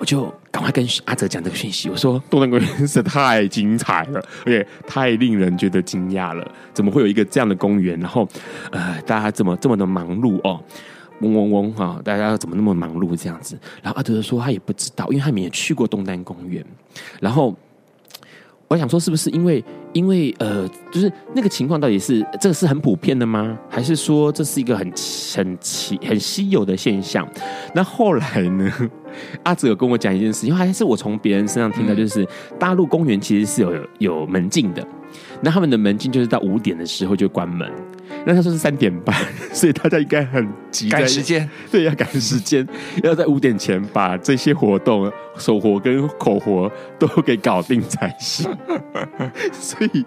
[0.00, 7.98] 我就赶快跟阿泽讲这个讯息，我说东单公园是太精彩了， 而且太令人觉得惊讶了，怎么会有一个这样的公园？
[8.00, 8.28] 然后，
[8.72, 10.60] 呃，大家怎么这么的忙碌哦？
[11.20, 13.58] 嗡嗡嗡哈，大家怎么那么忙碌这样子？
[13.82, 16.64] 然后阿泽说他也不知道，因为他没有去过东单公园。
[17.20, 17.54] 然后
[18.72, 23.58] 我想说，是不是因为因为呃，就是那个情况到底是这个是很普遍的吗？
[23.68, 24.92] 还是说这是一个很
[25.34, 27.28] 很奇很稀有的现象？
[27.74, 28.72] 那后来呢？
[29.42, 32.24] 阿哲有跟我讲一件事，因为还是我从别人身上听到，就是
[32.60, 34.86] 大陆公园其实是有有门禁的，
[35.42, 37.68] 那他们的门禁就是到五点的时候就关门，
[38.26, 39.16] 那他说是三点半，
[39.52, 42.66] 所以大家应该很急赶时间，对，要赶时间，
[43.02, 48.50] 要在五点前把这些活动手活跟口活都给搞定才行，
[49.52, 50.04] 所以。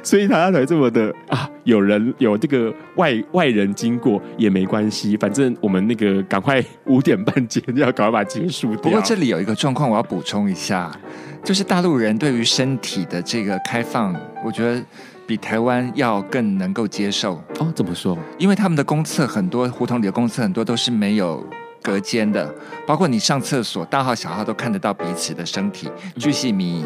[0.00, 1.50] 所以他才这么的啊！
[1.64, 8.82] 有人有这个外外人经过也没关系，反正我们那个赶快五点半前要赶快把它结束掉。
[8.82, 10.96] 不过这里有一个状况，我要补充一下，
[11.42, 14.80] 就是大陆人对于身体的这个开放，我觉得
[15.26, 17.34] 比台湾要更能够接受。
[17.58, 18.16] 哦，怎么说？
[18.38, 21.44] 因为他们的公厕很多，胡同里的公厕很多都是没有
[21.82, 22.54] 隔间的，
[22.86, 26.84] 包括你上厕所，大号小号都看得到彼此的身体，巨细靡遗。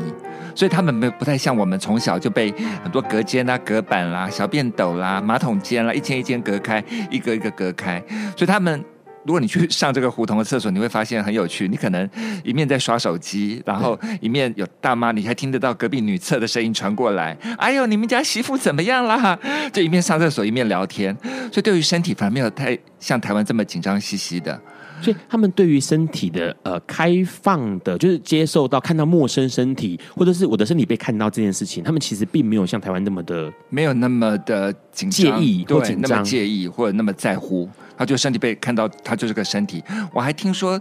[0.54, 8.02] 所以他们没不太像我们从小就被很多隔间啦、隔板啦、小便斗啦、马桶间啦，一间一间隔开，一个一个隔开。
[8.36, 8.84] 所以他们。
[9.24, 11.68] 如果你去上这个胡同的厕所，你会发现很有趣。
[11.68, 12.08] 你可能
[12.42, 17.36] 一面在刷手机，然后一面有大妈，你还听得到隔壁女厕的声音传过来。
[17.58, 19.38] 哎呦，你们家媳妇怎么样啦？
[19.72, 21.16] 就一面上厕所一面聊天。
[21.52, 24.58] 所以对于身体反而没有太像台湾这么紧张兮兮的。
[25.00, 37.68] 所以他们对于身体的呃开放的，就是接受到看到陌生身体，或者是我的身体被看到这件事情，他们其实并没有像台湾那么的没有那么的紧介意或紧张，那么介意或者那么在乎。
[37.96, 39.84] 他就身体被看到，他就是个身体。
[40.14, 40.80] 我还听说，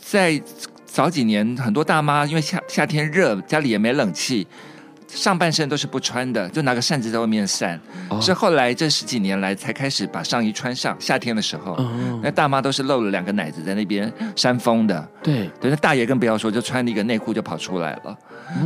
[0.00, 0.40] 在
[0.84, 4.46] 早几年，很多大妈因为夏夏天热，家里也没冷气，
[5.08, 7.80] 上半身都是不穿的，就拿个扇子在外面扇。
[8.08, 10.96] 哦、是后来这十几年来才开始把上衣穿上。
[10.98, 15.08] 夏天的时候，哦、那大妈都是露了两个奶子在那边扇风的。
[15.22, 18.16] 对，对，那大爷更不要说，就穿了一个内裤就跑出来了。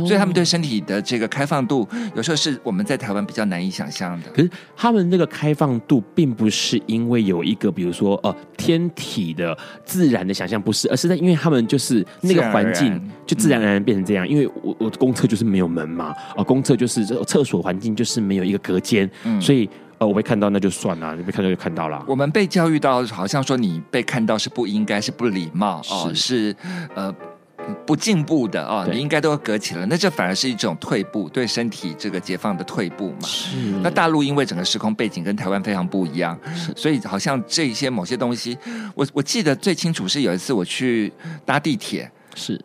[0.05, 4.29] 所以他们对身体的这个开放度，有时候是我们在台湾比较难以想象的。
[4.29, 14.27] 可是他们那个开放度，并不是因为有一个，比如说呃天体的自然的想象，不是，而是在因为他们就是那个环境就自然而然变成这样。
[14.27, 19.09] 因为我我公厕就是没有门嘛，啊，公厕就是这厕所环境就是没有一个隔间，
[19.39, 22.03] 所以呃我被看到那就算了，你被看到就看到了。
[22.07, 26.55] 我们被教育到好像说你被看到是不应该，是不礼貌哦，是
[26.95, 27.13] 呃。
[27.85, 33.19] 不进步的啊、哦，你应该都要隔起来，那这反而是一种退步，对身体这个解放的退步嘛。
[33.21, 33.55] 是。
[33.83, 36.35] 那大陆因为整个时空背景跟台湾非常不一样，
[36.75, 38.57] 所以好像这些某些东西，
[38.95, 41.13] 我我记得最清楚是有一次我去
[41.45, 42.59] 搭地铁，是，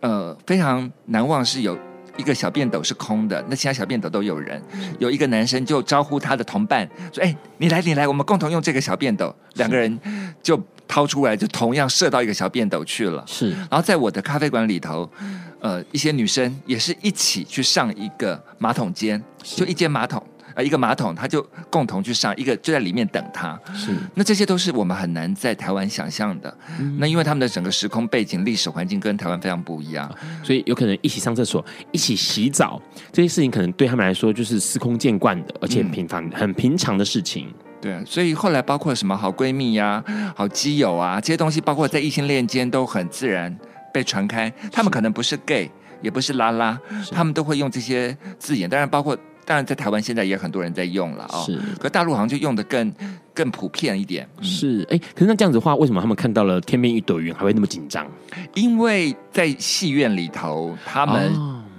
[0.00, 1.76] 呃，非常难忘是有
[2.16, 4.62] 一个小便斗是空的，那其他小便斗都有人，
[4.98, 9.98] 有一个男生就招呼他的同伴说：“哎，你来，你来，我们共同用这个小便斗。”两个人
[10.42, 10.60] 就。
[10.88, 13.50] 掏出来就同样射到一个小便斗去了，是。
[13.50, 15.10] 然后在我的咖啡馆里头，
[15.58, 20.24] 呃，一些女生也是一起去上一个马桶间，就一间马桶，
[20.56, 23.60] 呃，一个马桶，他就共同去上一个，就在里面等他。
[23.74, 23.94] 是。
[24.14, 26.58] 那这些都是我们很难在台湾想象的。
[26.80, 26.96] 嗯。
[26.98, 30.10] 那因为他们的整个时空背景、历史环境跟台湾非常不一样，
[30.42, 32.80] 所以有可能一起上厕所、一起洗澡
[33.12, 37.52] 这些事情，可能对他们来说就是司空见惯的，而且平凡、嗯、很平常的事情。
[37.78, 43.54] 对，所以后来包括什么好闺蜜呀、啊、好基友啊这些东西，包括在异性恋间都很自然
[43.92, 44.50] 被传开。
[44.72, 46.80] 他们可能不是 gay，也不是拉拉，
[47.12, 48.68] 他们都会用这些字眼。
[48.68, 49.16] 当然，包括
[49.46, 51.44] 当然在台湾现在也很多人在用了啊、哦。
[51.46, 52.92] 是，可大陆好像就用的更
[53.32, 54.28] 更普遍一点。
[54.36, 58.06] 嗯、是，哎，可是那这样子的话，为什么他们看到了天边一朵云还会那么紧张？
[58.52, 61.32] 因为在戏院里头，他们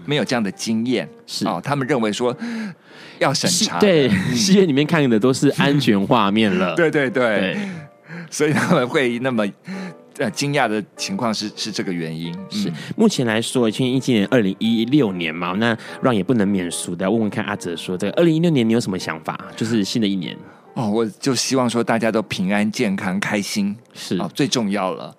[0.06, 2.36] 没有这样的经验，哦、是哦，他们认为说。
[3.20, 6.76] 要审查，对，戏院里面看的都是安全画面了。
[6.78, 7.70] 对对对，对，
[8.30, 9.44] 所以他们会那么
[10.18, 12.34] 呃惊讶的情况是是这个原因。
[12.50, 19.40] 是目前来说，因为一七年二零一六年嘛，那让也不能免俗的问问看阿泽说，这个二零一六年你有什么想法？
[19.56, 20.38] 就是新的一年
[20.74, 25.16] 哦，我就希望说大家都平安、健康、开心是哦，最重要了。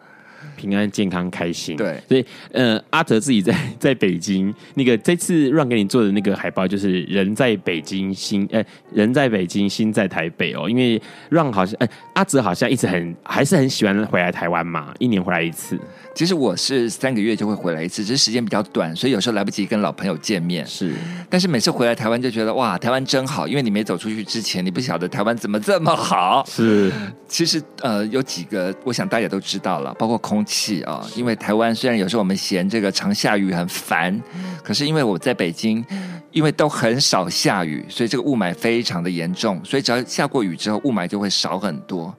[0.58, 1.76] 平安、健康、开心。
[1.76, 10.68] 对，所以呃，阿哲自己在 在北京那个这次让给你做的那个海报，就是人在北京心，呃，人在北京心在台北哦。
[10.68, 11.00] 因为
[11.30, 15.78] 让好像，呃，阿哲好像一直很还是很喜欢回来台湾嘛，一年回来一次。
[16.14, 20.66] 其实我是三个月就会回来一次，只是时间比较短，所以有时候来不及跟老朋友见面。
[20.66, 20.92] 是，
[21.30, 26.44] 但是每次回来台湾就觉得哇，台湾真好，因为你没走出去之前，你不晓得台湾怎么这么好。
[26.48, 26.92] 是，
[27.28, 34.18] 其实呃，有几个我想大家都知道了，包括空气啊，因为台湾虽然有时候我们嫌这个常下雨很烦，
[34.64, 35.84] 可是因为我在北京。
[36.30, 39.58] 因为都很少下雨，所以这个雾霾非常的严重。
[39.64, 42.14] 所以只要下过雨之后，雾霾就会少很多。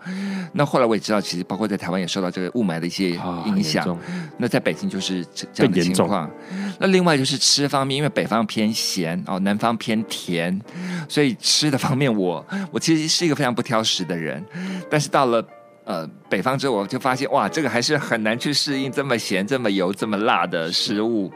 [0.52, 3.12] 那后来我也知道，其实包括在台湾也受到这个雾霾的一些
[3.46, 3.98] 影响。
[4.36, 5.24] 那在北京就是
[5.54, 6.30] 这样的情况。
[6.80, 10.60] 那另外就是吃方面，因为北方偏咸哦，南方偏甜，
[11.08, 14.44] 所以吃的方面我，我我其实是一个非常不挑食的人。
[14.90, 15.48] 但是到了。
[15.90, 21.28] 呃，北方之后我就发现，哇，这个还是很难去适应这么咸、这么油、这么辣的食物。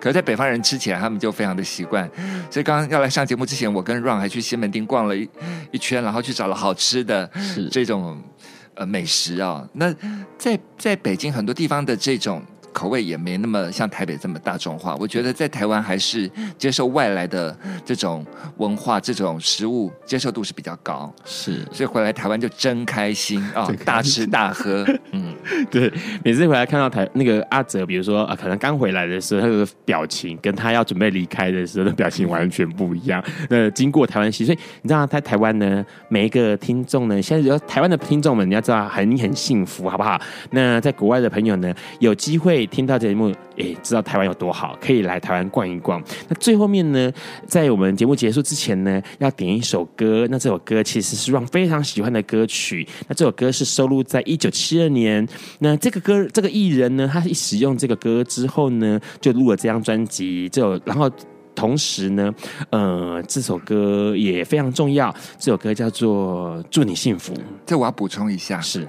[0.00, 2.10] 可是，在北方人吃起来，他们就非常的习惯。
[2.50, 5.30] 所以，刚刚要来上节目之前，我跟 Ron 还去西门町逛了一
[5.70, 7.30] 一圈，然后去找了好吃的
[7.70, 8.20] 这种
[8.74, 9.68] 呃美食啊、哦。
[9.72, 9.94] 那
[10.36, 12.42] 在在北京很多地方的这种
[12.72, 14.96] 口味也没那么像台北这么大众化。
[14.96, 18.24] 我觉得在台湾还是接受外来的这种
[18.58, 21.12] 文化、这种食物接受度是比较高。
[21.24, 24.84] 是，所以回来台湾就真开心啊、哦，大吃大喝。
[25.12, 25.34] 嗯，
[25.70, 25.92] 对，
[26.24, 33.22] 每次回来看到台那个阿哲，比如说啊，可能刚回来的时候，他的表情跟他要准备离开的时候的表情完全不一样。
[33.48, 40.20] 那，经过台湾戏，所以你知道在台湾呢，每一个听众呢，现在有台湾的听众们，你要知道很很幸福，好不好？
[40.50, 46.02] 那在国外的朋友呢，有机会听到节目，诶，知道台湾有多好，可以来台湾逛一逛。
[46.28, 47.12] 那最后面呢，
[47.46, 50.26] 在我们节目结束之前呢，要点一首歌。
[50.30, 52.86] 那这首歌其实是 Ron 非常喜欢的歌曲。
[53.08, 55.26] 那这首歌是收录在一九七二年。
[55.58, 60.48] 那这个歌，这个艺人呢，他一使用这个歌之后呢，就录了这张专辑。
[60.48, 61.10] 这首，然后
[61.54, 62.34] 同时呢，
[62.70, 65.14] 呃，这首歌也非常重要。
[65.38, 67.34] 这首歌叫做《祝你幸福》。
[67.66, 68.86] 这我要补充一下，是。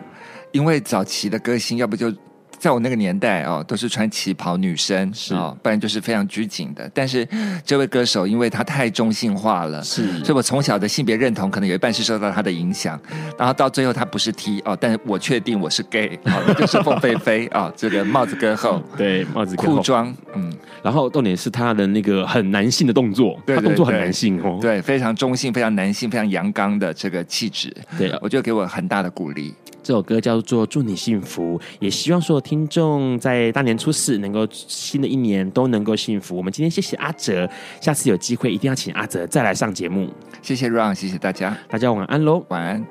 [0.51, 2.13] 因为早期的歌星，要不就
[2.61, 6.87] 在我那个年代哦，都是穿旗袍女生是哦，不然就是非常拘谨的。
[6.93, 7.27] 但是
[7.65, 13.01] 这位歌手，因为他太中性化了，是，所以我从小的性别认同可能有一半是受到他的影响。
[13.35, 20.53] 然后到最后他不是 T 哦，但是我确定我是 gay 哦， 就是凤飞飞啊、哦，这个帽子歌后，对，帽子歌后， 裤装，嗯。
[20.83, 29.51] 然后重点是他的那个很男性的动作，对对对，他动作很男性哦，对，非常中性，非常男性，非常阳刚的这个气质，对，我觉得给我很大的鼓励。
[29.83, 36.35] 这首歌叫做《祝你幸福》，也希望所有听众在大年初四能够新的一年都能够幸福。
[36.37, 37.49] 我们今天谢谢阿哲，
[37.81, 40.07] 下次有机会一定要请阿哲再来上节目。
[40.41, 42.85] 谢谢 Ron，谢谢大家，大家晚安喽，晚安。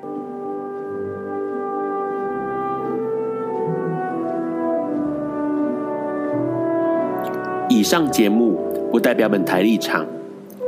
[7.69, 8.59] 以上节目
[8.91, 10.05] 不代表本台立场，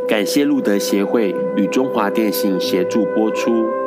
[0.07, 3.82] 感谢路德协会与中华电信协助播出。